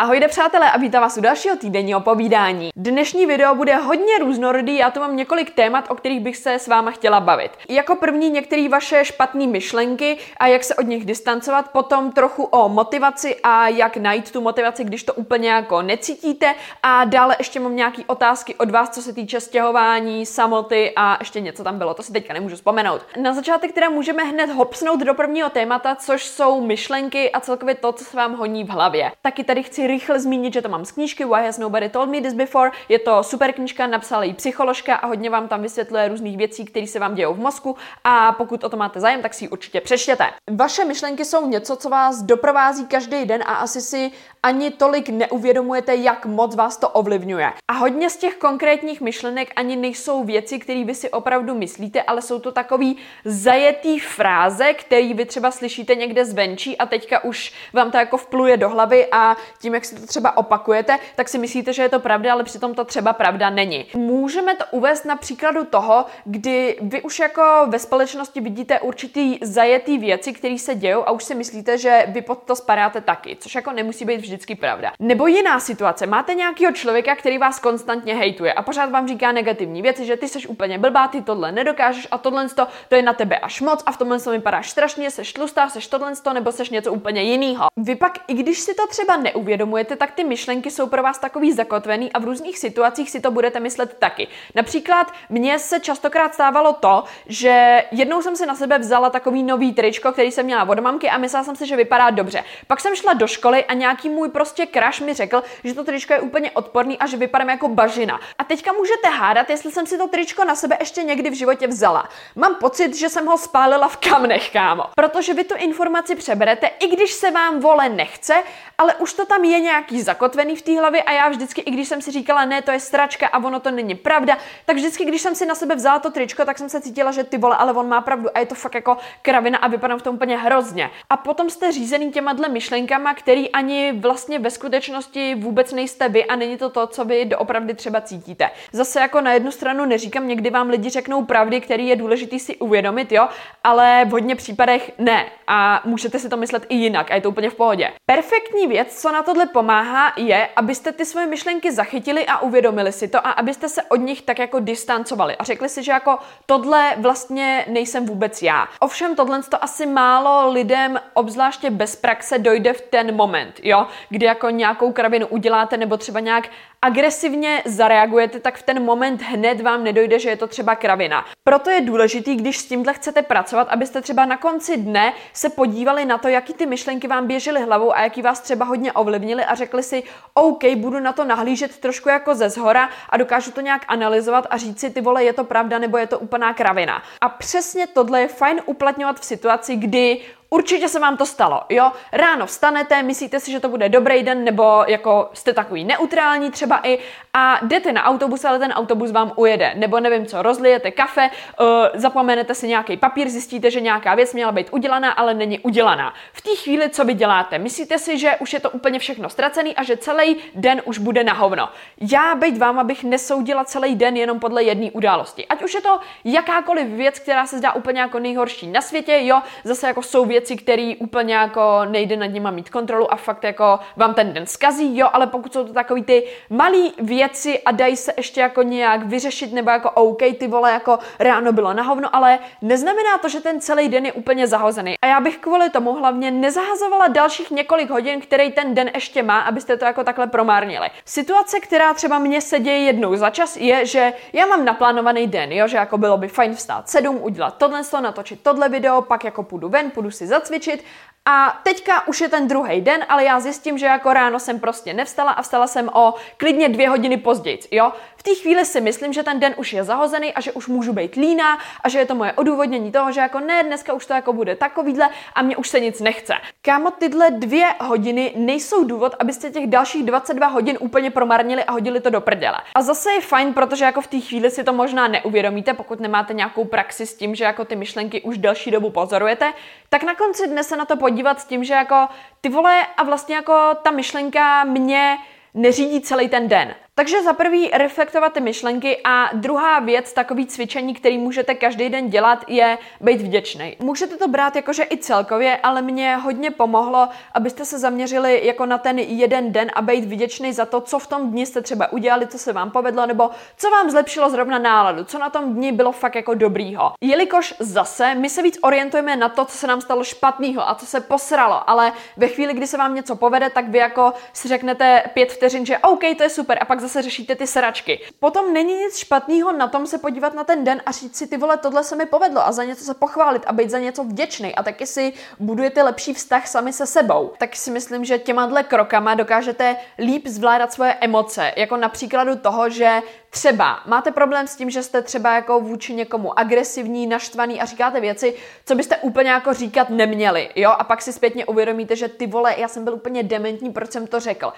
Ahojde 0.00 0.28
přátelé 0.28 0.70
a 0.70 0.78
vítám 0.78 1.02
vás 1.02 1.16
u 1.16 1.20
dalšího 1.20 1.56
týdenního 1.56 2.00
povídání. 2.00 2.70
Dnešní 2.76 3.26
video 3.26 3.54
bude 3.54 3.76
hodně 3.76 4.18
různorodý, 4.18 4.76
já 4.76 4.90
tu 4.90 5.00
mám 5.00 5.16
několik 5.16 5.50
témat, 5.54 5.84
o 5.88 5.94
kterých 5.94 6.20
bych 6.20 6.36
se 6.36 6.54
s 6.54 6.68
váma 6.68 6.90
chtěla 6.90 7.20
bavit. 7.20 7.50
Jako 7.68 7.96
první 7.96 8.30
některé 8.30 8.68
vaše 8.68 9.04
špatné 9.04 9.46
myšlenky 9.46 10.18
a 10.36 10.46
jak 10.46 10.64
se 10.64 10.74
od 10.74 10.86
nich 10.86 11.04
distancovat, 11.04 11.72
potom 11.72 12.12
trochu 12.12 12.44
o 12.44 12.68
motivaci 12.68 13.36
a 13.42 13.68
jak 13.68 13.96
najít 13.96 14.30
tu 14.30 14.40
motivaci, 14.40 14.84
když 14.84 15.02
to 15.04 15.14
úplně 15.14 15.50
jako 15.50 15.82
necítíte 15.82 16.54
a 16.82 17.04
dále 17.04 17.36
ještě 17.38 17.60
mám 17.60 17.76
nějaké 17.76 18.02
otázky 18.06 18.54
od 18.54 18.70
vás, 18.70 18.90
co 18.90 19.02
se 19.02 19.12
týče 19.12 19.40
stěhování, 19.40 20.26
samoty 20.26 20.92
a 20.96 21.16
ještě 21.20 21.40
něco 21.40 21.64
tam 21.64 21.78
bylo, 21.78 21.94
to 21.94 22.02
si 22.02 22.12
teďka 22.12 22.34
nemůžu 22.34 22.56
vzpomenout. 22.56 23.00
Na 23.16 23.34
začátek 23.34 23.72
teda 23.72 23.90
můžeme 23.90 24.24
hned 24.24 24.50
hopsnout 24.50 25.00
do 25.00 25.14
prvního 25.14 25.50
témata, 25.50 25.94
což 25.94 26.24
jsou 26.24 26.60
myšlenky 26.60 27.30
a 27.30 27.40
celkově 27.40 27.74
to, 27.74 27.92
co 27.92 28.04
se 28.04 28.16
vám 28.16 28.36
honí 28.36 28.64
v 28.64 28.70
hlavě. 28.70 29.12
Taky 29.22 29.44
tady 29.44 29.62
chci 29.62 29.89
rychle 29.90 30.20
zmínit, 30.20 30.52
že 30.52 30.62
to 30.62 30.68
mám 30.68 30.84
z 30.84 30.92
knížky 30.92 31.24
Why 31.24 31.46
Has 31.46 31.58
Nobody 31.58 31.88
Told 31.88 32.08
Me 32.10 32.20
This 32.20 32.34
Before. 32.34 32.70
Je 32.88 32.98
to 32.98 33.22
super 33.22 33.52
knížka, 33.52 33.86
napsala 33.86 34.24
ji 34.24 34.34
psycholožka 34.34 34.94
a 34.94 35.06
hodně 35.06 35.30
vám 35.30 35.48
tam 35.48 35.62
vysvětluje 35.62 36.08
různých 36.08 36.36
věcí, 36.36 36.64
které 36.64 36.86
se 36.86 36.98
vám 36.98 37.14
dějou 37.14 37.34
v 37.34 37.38
mozku 37.38 37.76
a 38.04 38.32
pokud 38.32 38.64
o 38.64 38.68
to 38.68 38.76
máte 38.76 39.00
zájem, 39.00 39.22
tak 39.22 39.34
si 39.34 39.44
ji 39.44 39.48
určitě 39.48 39.80
přečtěte. 39.80 40.26
Vaše 40.50 40.84
myšlenky 40.84 41.24
jsou 41.24 41.46
něco, 41.46 41.76
co 41.76 41.88
vás 41.88 42.22
doprovází 42.22 42.86
každý 42.86 43.24
den 43.24 43.42
a 43.46 43.54
asi 43.54 43.80
si 43.80 44.10
ani 44.42 44.70
tolik 44.70 45.08
neuvědomujete, 45.08 45.96
jak 45.96 46.26
moc 46.26 46.56
vás 46.56 46.76
to 46.76 46.88
ovlivňuje. 46.88 47.52
A 47.68 47.72
hodně 47.72 48.10
z 48.10 48.16
těch 48.16 48.36
konkrétních 48.36 49.00
myšlenek 49.00 49.52
ani 49.56 49.76
nejsou 49.76 50.24
věci, 50.24 50.58
které 50.58 50.84
vy 50.84 50.94
si 50.94 51.10
opravdu 51.10 51.54
myslíte, 51.54 52.02
ale 52.02 52.22
jsou 52.22 52.38
to 52.38 52.52
takový 52.52 52.96
zajetý 53.24 53.98
fráze, 53.98 54.74
který 54.74 55.14
vy 55.14 55.24
třeba 55.24 55.50
slyšíte 55.50 55.94
někde 55.94 56.24
zvenčí 56.24 56.78
a 56.78 56.86
teďka 56.86 57.24
už 57.24 57.52
vám 57.72 57.90
to 57.90 57.96
jako 57.96 58.16
vpluje 58.16 58.56
do 58.56 58.68
hlavy 58.68 59.06
a 59.12 59.36
tím, 59.60 59.74
jak 59.74 59.84
si 59.84 60.00
to 60.00 60.06
třeba 60.06 60.36
opakujete, 60.36 60.98
tak 61.16 61.28
si 61.28 61.38
myslíte, 61.38 61.72
že 61.72 61.82
je 61.82 61.88
to 61.88 62.00
pravda, 62.00 62.32
ale 62.32 62.44
přitom 62.44 62.74
to 62.74 62.84
třeba 62.84 63.12
pravda 63.12 63.50
není. 63.50 63.86
Můžeme 63.94 64.54
to 64.54 64.64
uvést 64.70 65.04
na 65.04 65.16
příkladu 65.16 65.64
toho, 65.64 66.04
kdy 66.24 66.78
vy 66.80 67.02
už 67.02 67.18
jako 67.18 67.42
ve 67.68 67.78
společnosti 67.78 68.40
vidíte 68.40 68.80
určitý 68.80 69.38
zajetý 69.42 69.98
věci, 69.98 70.32
které 70.32 70.58
se 70.58 70.74
dějou 70.74 71.02
a 71.06 71.10
už 71.10 71.24
si 71.24 71.34
myslíte, 71.34 71.78
že 71.78 72.06
vy 72.08 72.22
pod 72.22 72.42
to 72.42 72.56
spadáte 72.56 73.00
taky, 73.00 73.36
což 73.40 73.54
jako 73.54 73.72
nemusí 73.72 74.04
být 74.04 74.29
vždycky 74.30 74.54
pravda. 74.54 74.92
Nebo 74.98 75.26
jiná 75.26 75.60
situace, 75.60 76.06
máte 76.06 76.34
nějakého 76.34 76.72
člověka, 76.72 77.16
který 77.16 77.38
vás 77.38 77.58
konstantně 77.58 78.14
hejtuje 78.14 78.52
a 78.52 78.62
pořád 78.62 78.90
vám 78.90 79.08
říká 79.08 79.32
negativní 79.32 79.82
věci, 79.82 80.04
že 80.04 80.16
ty 80.16 80.28
jsi 80.28 80.46
úplně 80.46 80.78
blbá, 80.78 81.08
ty 81.08 81.22
tohle 81.22 81.52
nedokážeš 81.52 82.08
a 82.10 82.18
tohle 82.18 82.48
to, 82.48 82.66
to 82.88 82.94
je 82.94 83.02
na 83.02 83.12
tebe 83.12 83.38
až 83.38 83.60
moc 83.60 83.82
a 83.86 83.92
v 83.92 83.96
tomhle 83.96 84.20
to 84.20 84.30
vypadáš 84.30 84.70
strašně, 84.70 85.10
seš 85.10 85.32
tlustá, 85.32 85.68
seš 85.68 85.86
tohle 85.86 86.12
nebo 86.34 86.52
seš 86.52 86.70
něco 86.70 86.92
úplně 86.92 87.22
jiného. 87.22 87.66
Vy 87.76 87.94
pak, 87.96 88.18
i 88.28 88.34
když 88.34 88.58
si 88.58 88.74
to 88.74 88.86
třeba 88.86 89.16
neuvědomujete, 89.16 89.96
tak 89.96 90.12
ty 90.12 90.24
myšlenky 90.24 90.70
jsou 90.70 90.86
pro 90.86 91.02
vás 91.02 91.18
takový 91.18 91.52
zakotvený 91.52 92.12
a 92.12 92.18
v 92.18 92.24
různých 92.24 92.58
situacích 92.58 93.10
si 93.10 93.20
to 93.20 93.30
budete 93.30 93.60
myslet 93.60 93.96
taky. 93.98 94.28
Například 94.54 95.12
mně 95.28 95.58
se 95.58 95.80
častokrát 95.80 96.34
stávalo 96.34 96.72
to, 96.72 97.04
že 97.26 97.84
jednou 97.90 98.22
jsem 98.22 98.36
si 98.36 98.46
na 98.46 98.54
sebe 98.54 98.78
vzala 98.78 99.10
takový 99.10 99.42
nový 99.42 99.72
tričko, 99.72 100.12
který 100.12 100.32
jsem 100.32 100.46
měla 100.46 100.68
od 100.68 100.80
mamky 100.80 101.10
a 101.10 101.18
myslela 101.18 101.44
jsem 101.44 101.56
si, 101.56 101.66
že 101.66 101.76
vypadá 101.76 102.10
dobře. 102.10 102.44
Pak 102.66 102.80
jsem 102.80 102.96
šla 102.96 103.12
do 103.12 103.26
školy 103.26 103.64
a 103.64 103.74
nějaký 103.74 104.08
můj 104.20 104.28
prostě 104.28 104.66
crush 104.66 105.00
mi 105.00 105.14
řekl, 105.14 105.42
že 105.64 105.74
to 105.74 105.84
tričko 105.84 106.12
je 106.12 106.20
úplně 106.20 106.50
odporný 106.50 106.98
a 106.98 107.06
že 107.06 107.16
vypadám 107.16 107.50
jako 107.50 107.68
bažina. 107.68 108.20
A 108.38 108.44
teďka 108.44 108.72
můžete 108.72 109.08
hádat, 109.08 109.50
jestli 109.50 109.72
jsem 109.72 109.86
si 109.86 109.98
to 109.98 110.08
tričko 110.08 110.44
na 110.44 110.54
sebe 110.54 110.76
ještě 110.80 111.02
někdy 111.02 111.30
v 111.30 111.34
životě 111.34 111.66
vzala. 111.66 112.08
Mám 112.36 112.54
pocit, 112.54 112.96
že 112.96 113.08
jsem 113.08 113.26
ho 113.26 113.38
spálila 113.38 113.88
v 113.88 113.96
kamnech, 113.96 114.50
kámo. 114.52 114.84
Protože 114.94 115.34
vy 115.34 115.44
tu 115.44 115.54
informaci 115.54 116.14
přeberete, 116.14 116.66
i 116.66 116.88
když 116.88 117.12
se 117.12 117.30
vám 117.30 117.60
vole 117.60 117.88
nechce, 117.88 118.34
ale 118.78 118.94
už 118.94 119.12
to 119.12 119.26
tam 119.26 119.44
je 119.44 119.60
nějaký 119.60 120.02
zakotvený 120.02 120.56
v 120.56 120.62
té 120.62 120.78
hlavě 120.78 121.02
a 121.02 121.12
já 121.12 121.28
vždycky, 121.28 121.60
i 121.60 121.70
když 121.70 121.88
jsem 121.88 122.02
si 122.02 122.10
říkala, 122.10 122.44
ne, 122.44 122.62
to 122.62 122.70
je 122.70 122.80
stračka 122.80 123.28
a 123.28 123.38
ono 123.38 123.60
to 123.60 123.70
není 123.70 123.94
pravda, 123.94 124.38
tak 124.64 124.76
vždycky, 124.76 125.04
když 125.04 125.22
jsem 125.22 125.34
si 125.34 125.46
na 125.46 125.54
sebe 125.54 125.74
vzala 125.74 125.98
to 125.98 126.10
tričko, 126.10 126.44
tak 126.44 126.58
jsem 126.58 126.68
se 126.68 126.80
cítila, 126.80 127.12
že 127.12 127.24
ty 127.24 127.38
vole, 127.38 127.56
ale 127.56 127.72
on 127.72 127.88
má 127.88 128.00
pravdu 128.00 128.28
a 128.34 128.38
je 128.38 128.46
to 128.46 128.54
fakt 128.54 128.74
jako 128.74 128.96
kravina 129.22 129.58
a 129.58 129.68
vypadám 129.68 129.98
v 129.98 130.02
tom 130.02 130.14
úplně 130.14 130.36
hrozně. 130.36 130.90
A 131.10 131.16
potom 131.16 131.50
jste 131.50 131.72
řízený 131.72 132.12
těma 132.12 132.32
myšlenkama, 132.48 133.14
který 133.14 133.50
ani 133.50 133.92
vlastně 134.10 134.38
ve 134.38 134.50
skutečnosti 134.50 135.34
vůbec 135.34 135.72
nejste 135.72 136.08
vy 136.08 136.24
a 136.24 136.36
není 136.36 136.56
to 136.56 136.70
to, 136.70 136.86
co 136.86 137.04
vy 137.04 137.24
doopravdy 137.24 137.74
třeba 137.74 138.00
cítíte. 138.00 138.50
Zase 138.72 139.00
jako 139.00 139.20
na 139.20 139.32
jednu 139.32 139.50
stranu 139.50 139.84
neříkám, 139.84 140.28
někdy 140.28 140.50
vám 140.50 140.70
lidi 140.70 140.90
řeknou 140.90 141.24
pravdy, 141.24 141.60
který 141.60 141.88
je 141.88 141.96
důležitý 141.96 142.38
si 142.38 142.56
uvědomit, 142.56 143.12
jo, 143.12 143.28
ale 143.64 144.04
v 144.04 144.10
hodně 144.10 144.36
případech 144.36 144.92
ne 144.98 145.26
a 145.46 145.82
můžete 145.84 146.18
si 146.18 146.28
to 146.28 146.36
myslet 146.36 146.66
i 146.68 146.74
jinak 146.74 147.10
a 147.10 147.14
je 147.14 147.20
to 147.20 147.28
úplně 147.28 147.50
v 147.50 147.54
pohodě. 147.54 147.90
Perfektní 148.06 148.66
věc, 148.66 149.02
co 149.02 149.12
na 149.12 149.22
tohle 149.22 149.46
pomáhá, 149.46 150.12
je, 150.16 150.48
abyste 150.56 150.92
ty 150.92 151.04
svoje 151.04 151.26
myšlenky 151.26 151.72
zachytili 151.72 152.26
a 152.26 152.38
uvědomili 152.38 152.92
si 152.92 153.08
to 153.08 153.26
a 153.26 153.30
abyste 153.30 153.68
se 153.68 153.82
od 153.82 153.96
nich 153.96 154.22
tak 154.22 154.38
jako 154.38 154.60
distancovali 154.60 155.36
a 155.36 155.44
řekli 155.44 155.68
si, 155.68 155.82
že 155.82 155.92
jako 155.92 156.18
tohle 156.46 156.94
vlastně 156.96 157.64
nejsem 157.68 158.06
vůbec 158.06 158.42
já. 158.42 158.68
Ovšem 158.80 159.16
tohle 159.16 159.42
to 159.42 159.64
asi 159.64 159.86
málo 159.86 160.52
lidem, 160.52 161.00
obzvláště 161.14 161.70
bez 161.70 161.96
praxe, 161.96 162.38
dojde 162.38 162.72
v 162.72 162.80
ten 162.80 163.16
moment, 163.16 163.60
jo, 163.62 163.86
kdy 164.08 164.26
jako 164.26 164.50
nějakou 164.50 164.92
kravinu 164.92 165.26
uděláte 165.26 165.76
nebo 165.76 165.96
třeba 165.96 166.20
nějak 166.20 166.48
agresivně 166.82 167.62
zareagujete, 167.64 168.40
tak 168.40 168.58
v 168.58 168.62
ten 168.62 168.84
moment 168.84 169.22
hned 169.22 169.60
vám 169.60 169.84
nedojde, 169.84 170.18
že 170.18 170.28
je 170.28 170.36
to 170.36 170.46
třeba 170.46 170.74
kravina. 170.74 171.24
Proto 171.44 171.70
je 171.70 171.80
důležitý, 171.80 172.36
když 172.36 172.58
s 172.58 172.66
tímhle 172.66 172.94
chcete 172.94 173.22
pracovat, 173.22 173.68
abyste 173.70 174.00
třeba 174.00 174.24
na 174.24 174.36
konci 174.36 174.76
dne 174.76 175.12
se 175.32 175.48
podívali 175.48 176.04
na 176.04 176.18
to, 176.18 176.28
jaký 176.28 176.54
ty 176.54 176.66
myšlenky 176.66 177.08
vám 177.08 177.26
běžely 177.26 177.62
hlavou 177.62 177.96
a 177.96 178.02
jaký 178.02 178.22
vás 178.22 178.40
třeba 178.40 178.64
hodně 178.64 178.92
ovlivnili 178.92 179.44
a 179.44 179.54
řekli 179.54 179.82
si, 179.82 180.02
OK, 180.34 180.64
budu 180.76 181.00
na 181.00 181.12
to 181.12 181.24
nahlížet 181.24 181.78
trošku 181.78 182.08
jako 182.08 182.34
ze 182.34 182.50
zhora 182.50 182.88
a 183.10 183.16
dokážu 183.16 183.50
to 183.50 183.60
nějak 183.60 183.84
analyzovat 183.88 184.46
a 184.50 184.56
říct 184.56 184.80
si, 184.80 184.90
ty 184.90 185.00
vole, 185.00 185.24
je 185.24 185.32
to 185.32 185.44
pravda 185.44 185.78
nebo 185.78 185.98
je 185.98 186.06
to 186.06 186.18
úplná 186.18 186.54
kravina. 186.54 187.02
A 187.20 187.28
přesně 187.28 187.86
tohle 187.86 188.20
je 188.20 188.28
fajn 188.28 188.60
uplatňovat 188.66 189.20
v 189.20 189.24
situaci, 189.24 189.76
kdy 189.76 190.20
Určitě 190.52 190.88
se 190.88 190.98
vám 190.98 191.16
to 191.16 191.26
stalo, 191.26 191.62
jo? 191.68 191.92
Ráno 192.12 192.46
vstanete, 192.46 193.02
myslíte 193.02 193.40
si, 193.40 193.52
že 193.52 193.60
to 193.60 193.68
bude 193.68 193.88
dobrý 193.88 194.22
den, 194.22 194.44
nebo 194.44 194.84
jako 194.86 195.30
jste 195.32 195.52
takový 195.52 195.84
neutrální 195.84 196.50
třeba 196.50 196.80
i 196.82 196.98
a 197.34 197.58
jdete 197.62 197.92
na 197.92 198.04
autobus, 198.04 198.44
ale 198.44 198.58
ten 198.58 198.72
autobus 198.72 199.10
vám 199.10 199.32
ujede. 199.36 199.72
Nebo 199.76 200.00
nevím 200.00 200.26
co, 200.26 200.42
rozlijete 200.42 200.90
kafe, 200.90 201.30
uh, 201.60 201.66
zapomenete 201.94 202.54
si 202.54 202.68
nějaký 202.68 202.96
papír, 202.96 203.28
zjistíte, 203.28 203.70
že 203.70 203.80
nějaká 203.80 204.14
věc 204.14 204.34
měla 204.34 204.52
být 204.52 204.68
udělaná, 204.70 205.10
ale 205.10 205.34
není 205.34 205.58
udělaná. 205.58 206.14
V 206.32 206.40
té 206.40 206.50
chvíli, 206.62 206.90
co 206.90 207.04
vy 207.04 207.14
děláte? 207.14 207.58
Myslíte 207.58 207.98
si, 207.98 208.18
že 208.18 208.36
už 208.40 208.52
je 208.52 208.60
to 208.60 208.70
úplně 208.70 208.98
všechno 208.98 209.28
ztracený 209.28 209.76
a 209.76 209.82
že 209.82 209.96
celý 209.96 210.36
den 210.54 210.82
už 210.84 210.98
bude 210.98 211.24
na 211.24 211.32
hovno. 211.32 211.68
Já 212.12 212.34
být 212.34 212.58
vám, 212.58 212.78
abych 212.78 213.04
nesoudila 213.04 213.64
celý 213.64 213.94
den 213.94 214.16
jenom 214.16 214.40
podle 214.40 214.62
jedné 214.62 214.90
události. 214.90 215.46
Ať 215.46 215.62
už 215.62 215.74
je 215.74 215.80
to 215.80 216.00
jakákoliv 216.24 216.88
věc, 216.88 217.18
která 217.18 217.46
se 217.46 217.58
zdá 217.58 217.72
úplně 217.72 218.00
jako 218.00 218.18
nejhorší 218.18 218.66
na 218.66 218.80
světě, 218.80 219.18
jo, 219.22 219.42
zase 219.64 219.86
jako 219.86 220.02
jsou 220.02 220.24
věci, 220.24 220.39
věci, 220.40 220.56
které 220.56 220.94
úplně 220.98 221.34
jako 221.34 221.84
nejde 221.84 222.16
nad 222.16 222.26
nima 222.26 222.50
mít 222.50 222.70
kontrolu 222.70 223.12
a 223.12 223.16
fakt 223.16 223.44
jako 223.44 223.78
vám 223.96 224.14
ten 224.14 224.32
den 224.32 224.46
skazí, 224.46 224.98
jo, 224.98 225.08
ale 225.12 225.26
pokud 225.26 225.52
jsou 225.52 225.64
to 225.64 225.72
takový 225.72 226.02
ty 226.02 226.24
malé 226.50 226.90
věci 226.98 227.60
a 227.62 227.70
dají 227.72 227.96
se 227.96 228.12
ještě 228.16 228.40
jako 228.40 228.62
nějak 228.62 229.06
vyřešit 229.06 229.52
nebo 229.52 229.70
jako 229.70 229.90
OK, 229.90 230.18
ty 230.38 230.48
vole, 230.48 230.72
jako 230.72 230.98
ráno 231.18 231.52
bylo 231.52 231.72
na 231.72 231.82
hovno, 231.82 232.16
ale 232.16 232.38
neznamená 232.62 233.18
to, 233.18 233.28
že 233.28 233.40
ten 233.40 233.60
celý 233.60 233.88
den 233.88 234.06
je 234.06 234.12
úplně 234.12 234.46
zahozený. 234.46 234.94
A 235.02 235.06
já 235.06 235.20
bych 235.20 235.38
kvůli 235.38 235.70
tomu 235.70 235.92
hlavně 235.92 236.30
nezahazovala 236.30 237.08
dalších 237.08 237.50
několik 237.50 237.90
hodin, 237.90 238.20
který 238.20 238.52
ten 238.52 238.74
den 238.74 238.90
ještě 238.94 239.22
má, 239.22 239.40
abyste 239.40 239.76
to 239.76 239.84
jako 239.84 240.04
takhle 240.04 240.26
promárnili. 240.26 240.88
Situace, 241.04 241.60
která 241.60 241.94
třeba 241.94 242.18
mně 242.18 242.40
se 242.40 242.58
děje 242.58 242.78
jednou 242.78 243.16
za 243.16 243.30
čas, 243.30 243.56
je, 243.56 243.86
že 243.86 244.12
já 244.32 244.46
mám 244.46 244.64
naplánovaný 244.64 245.26
den, 245.26 245.52
jo, 245.52 245.68
že 245.68 245.76
jako 245.76 245.98
bylo 245.98 246.16
by 246.16 246.28
fajn 246.28 246.54
vstát 246.54 246.88
sedm, 246.88 247.18
udělat 247.22 247.56
tohle, 247.58 247.82
natočit 248.00 248.42
tohle 248.42 248.68
video, 248.68 249.02
pak 249.02 249.24
jako 249.24 249.42
půjdu 249.42 249.68
ven, 249.68 249.90
půjdu 249.90 250.10
si 250.10 250.26
зацвечет, 250.30 250.82
a 251.28 251.60
teďka 251.62 252.06
už 252.06 252.20
je 252.20 252.28
ten 252.28 252.48
druhý 252.48 252.80
den, 252.80 253.04
ale 253.08 253.24
já 253.24 253.40
zjistím, 253.40 253.78
že 253.78 253.86
jako 253.86 254.12
ráno 254.12 254.38
jsem 254.38 254.60
prostě 254.60 254.94
nevstala 254.94 255.32
a 255.32 255.42
vstala 255.42 255.66
jsem 255.66 255.90
o 255.92 256.14
klidně 256.36 256.68
dvě 256.68 256.88
hodiny 256.88 257.16
později, 257.16 257.58
jo. 257.70 257.92
V 258.16 258.22
té 258.22 258.34
chvíli 258.34 258.64
si 258.64 258.80
myslím, 258.80 259.12
že 259.12 259.22
ten 259.22 259.40
den 259.40 259.54
už 259.56 259.72
je 259.72 259.84
zahozený 259.84 260.34
a 260.34 260.40
že 260.40 260.52
už 260.52 260.68
můžu 260.68 260.92
být 260.92 261.14
líná 261.14 261.58
a 261.84 261.88
že 261.88 261.98
je 261.98 262.06
to 262.06 262.14
moje 262.14 262.32
odůvodnění 262.32 262.92
toho, 262.92 263.12
že 263.12 263.20
jako 263.20 263.40
ne, 263.40 263.62
dneska 263.62 263.92
už 263.92 264.06
to 264.06 264.12
jako 264.12 264.32
bude 264.32 264.56
takovýhle 264.56 265.08
a 265.34 265.42
mě 265.42 265.56
už 265.56 265.68
se 265.68 265.80
nic 265.80 266.00
nechce. 266.00 266.34
Kámo, 266.62 266.90
tyhle 266.90 267.30
dvě 267.30 267.66
hodiny 267.80 268.32
nejsou 268.36 268.84
důvod, 268.84 269.14
abyste 269.18 269.50
těch 269.50 269.66
dalších 269.66 270.04
22 270.04 270.46
hodin 270.46 270.76
úplně 270.80 271.10
promarnili 271.10 271.64
a 271.64 271.72
hodili 271.72 272.00
to 272.00 272.10
do 272.10 272.20
prdele. 272.20 272.58
A 272.74 272.82
zase 272.82 273.12
je 273.12 273.20
fajn, 273.20 273.54
protože 273.54 273.84
jako 273.84 274.00
v 274.00 274.06
té 274.06 274.20
chvíli 274.20 274.50
si 274.50 274.64
to 274.64 274.72
možná 274.72 275.08
neuvědomíte, 275.08 275.74
pokud 275.74 276.00
nemáte 276.00 276.34
nějakou 276.34 276.64
praxi 276.64 277.06
s 277.06 277.14
tím, 277.14 277.34
že 277.34 277.44
jako 277.44 277.64
ty 277.64 277.76
myšlenky 277.76 278.22
už 278.22 278.38
delší 278.38 278.70
dobu 278.70 278.90
pozorujete, 278.90 279.52
tak 279.88 280.02
na 280.02 280.14
konci 280.14 280.48
dne 280.48 280.64
se 280.64 280.76
na 280.76 280.84
to 280.84 280.96
podívat 281.10 281.40
s 281.40 281.44
tím, 281.44 281.64
že 281.64 281.74
jako 281.74 282.08
ty 282.40 282.48
vole 282.48 282.86
a 282.96 283.02
vlastně 283.02 283.34
jako 283.34 283.70
ta 283.82 283.90
myšlenka 283.90 284.64
mě 284.64 285.16
neřídí 285.54 286.00
celý 286.00 286.28
ten 286.28 286.48
den. 286.48 286.74
Takže 286.94 287.22
za 287.22 287.32
prvý 287.32 287.70
reflektovat 287.72 288.32
ty 288.32 288.40
myšlenky 288.40 289.00
a 289.04 289.30
druhá 289.32 289.78
věc, 289.78 290.12
takový 290.12 290.46
cvičení, 290.46 290.94
který 290.94 291.18
můžete 291.18 291.54
každý 291.54 291.88
den 291.88 292.10
dělat, 292.10 292.44
je 292.48 292.78
být 293.00 293.20
vděčný. 293.20 293.76
Můžete 293.78 294.16
to 294.16 294.28
brát 294.28 294.56
jakože 294.56 294.86
i 294.90 294.96
celkově, 294.96 295.56
ale 295.56 295.82
mě 295.82 296.16
hodně 296.16 296.50
pomohlo, 296.50 297.08
abyste 297.34 297.64
se 297.64 297.78
zaměřili 297.78 298.46
jako 298.46 298.66
na 298.66 298.78
ten 298.78 298.98
jeden 298.98 299.52
den 299.52 299.70
a 299.74 299.82
být 299.82 300.04
vděčný 300.04 300.52
za 300.52 300.66
to, 300.66 300.80
co 300.80 300.98
v 300.98 301.06
tom 301.06 301.30
dni 301.30 301.46
jste 301.46 301.62
třeba 301.62 301.92
udělali, 301.92 302.26
co 302.26 302.38
se 302.38 302.52
vám 302.52 302.70
povedlo, 302.70 303.06
nebo 303.06 303.30
co 303.56 303.70
vám 303.70 303.90
zlepšilo 303.90 304.30
zrovna 304.30 304.58
náladu, 304.58 305.04
co 305.04 305.18
na 305.18 305.30
tom 305.30 305.54
dni 305.54 305.72
bylo 305.72 305.92
fakt 305.92 306.14
jako 306.14 306.34
dobrýho. 306.34 306.92
Jelikož 307.00 307.54
zase 307.58 308.14
my 308.14 308.28
se 308.28 308.42
víc 308.42 308.58
orientujeme 308.62 309.16
na 309.16 309.28
to, 309.28 309.44
co 309.44 309.58
se 309.58 309.66
nám 309.66 309.80
stalo 309.80 310.04
špatného 310.04 310.68
a 310.68 310.74
co 310.74 310.86
se 310.86 311.00
posralo, 311.00 311.70
ale 311.70 311.92
ve 312.16 312.28
chvíli, 312.28 312.54
kdy 312.54 312.66
se 312.66 312.78
vám 312.78 312.94
něco 312.94 313.16
povede, 313.16 313.50
tak 313.50 313.68
vy 313.68 313.78
jako 313.78 314.12
si 314.32 314.48
řeknete 314.48 315.02
pět 315.14 315.32
vteřin, 315.32 315.66
že 315.66 315.78
OK, 315.78 316.02
to 316.16 316.22
je 316.22 316.30
super, 316.30 316.58
a 316.60 316.64
pak 316.64 316.79
zase 316.80 317.02
řešíte 317.02 317.34
ty 317.34 317.46
sračky. 317.46 318.00
Potom 318.18 318.52
není 318.52 318.74
nic 318.74 318.96
špatného 318.96 319.52
na 319.52 319.68
tom 319.68 319.86
se 319.86 319.98
podívat 319.98 320.34
na 320.34 320.44
ten 320.44 320.64
den 320.64 320.82
a 320.86 320.92
říct 320.92 321.16
si, 321.16 321.26
ty 321.26 321.36
vole, 321.36 321.56
tohle 321.56 321.84
se 321.84 321.96
mi 321.96 322.06
povedlo 322.06 322.46
a 322.46 322.52
za 322.52 322.64
něco 322.64 322.84
se 322.84 322.94
pochválit 322.94 323.42
a 323.46 323.52
být 323.52 323.70
za 323.70 323.78
něco 323.78 324.04
vděčný 324.04 324.54
a 324.54 324.62
taky 324.62 324.86
si 324.86 325.12
budujete 325.38 325.82
lepší 325.82 326.14
vztah 326.14 326.46
sami 326.46 326.72
se 326.72 326.86
sebou. 326.86 327.32
Tak 327.38 327.56
si 327.56 327.70
myslím, 327.70 328.04
že 328.04 328.18
těma 328.18 328.46
dle 328.46 328.62
krokama 328.62 329.14
dokážete 329.14 329.76
líp 329.98 330.26
zvládat 330.26 330.72
svoje 330.72 330.94
emoce, 330.94 331.52
jako 331.56 331.76
na 331.76 331.88
příkladu 331.88 332.36
toho, 332.36 332.70
že 332.70 333.02
třeba 333.30 333.80
máte 333.86 334.10
problém 334.10 334.46
s 334.46 334.56
tím, 334.56 334.70
že 334.70 334.82
jste 334.82 335.02
třeba 335.02 335.34
jako 335.34 335.60
vůči 335.60 335.94
někomu 335.94 336.38
agresivní, 336.38 337.06
naštvaný 337.06 337.60
a 337.60 337.64
říkáte 337.64 338.00
věci, 338.00 338.34
co 338.66 338.74
byste 338.74 338.96
úplně 338.96 339.30
jako 339.30 339.54
říkat 339.54 339.90
neměli, 339.90 340.50
jo? 340.56 340.70
A 340.70 340.84
pak 340.84 341.02
si 341.02 341.12
zpětně 341.12 341.46
uvědomíte, 341.46 341.96
že 341.96 342.08
ty 342.08 342.26
vole, 342.26 342.54
já 342.56 342.68
jsem 342.68 342.84
byl 342.84 342.94
úplně 342.94 343.22
dementní, 343.22 343.72
proč 343.72 343.92
jsem 343.92 344.06
to 344.06 344.20
řekl 344.20 344.52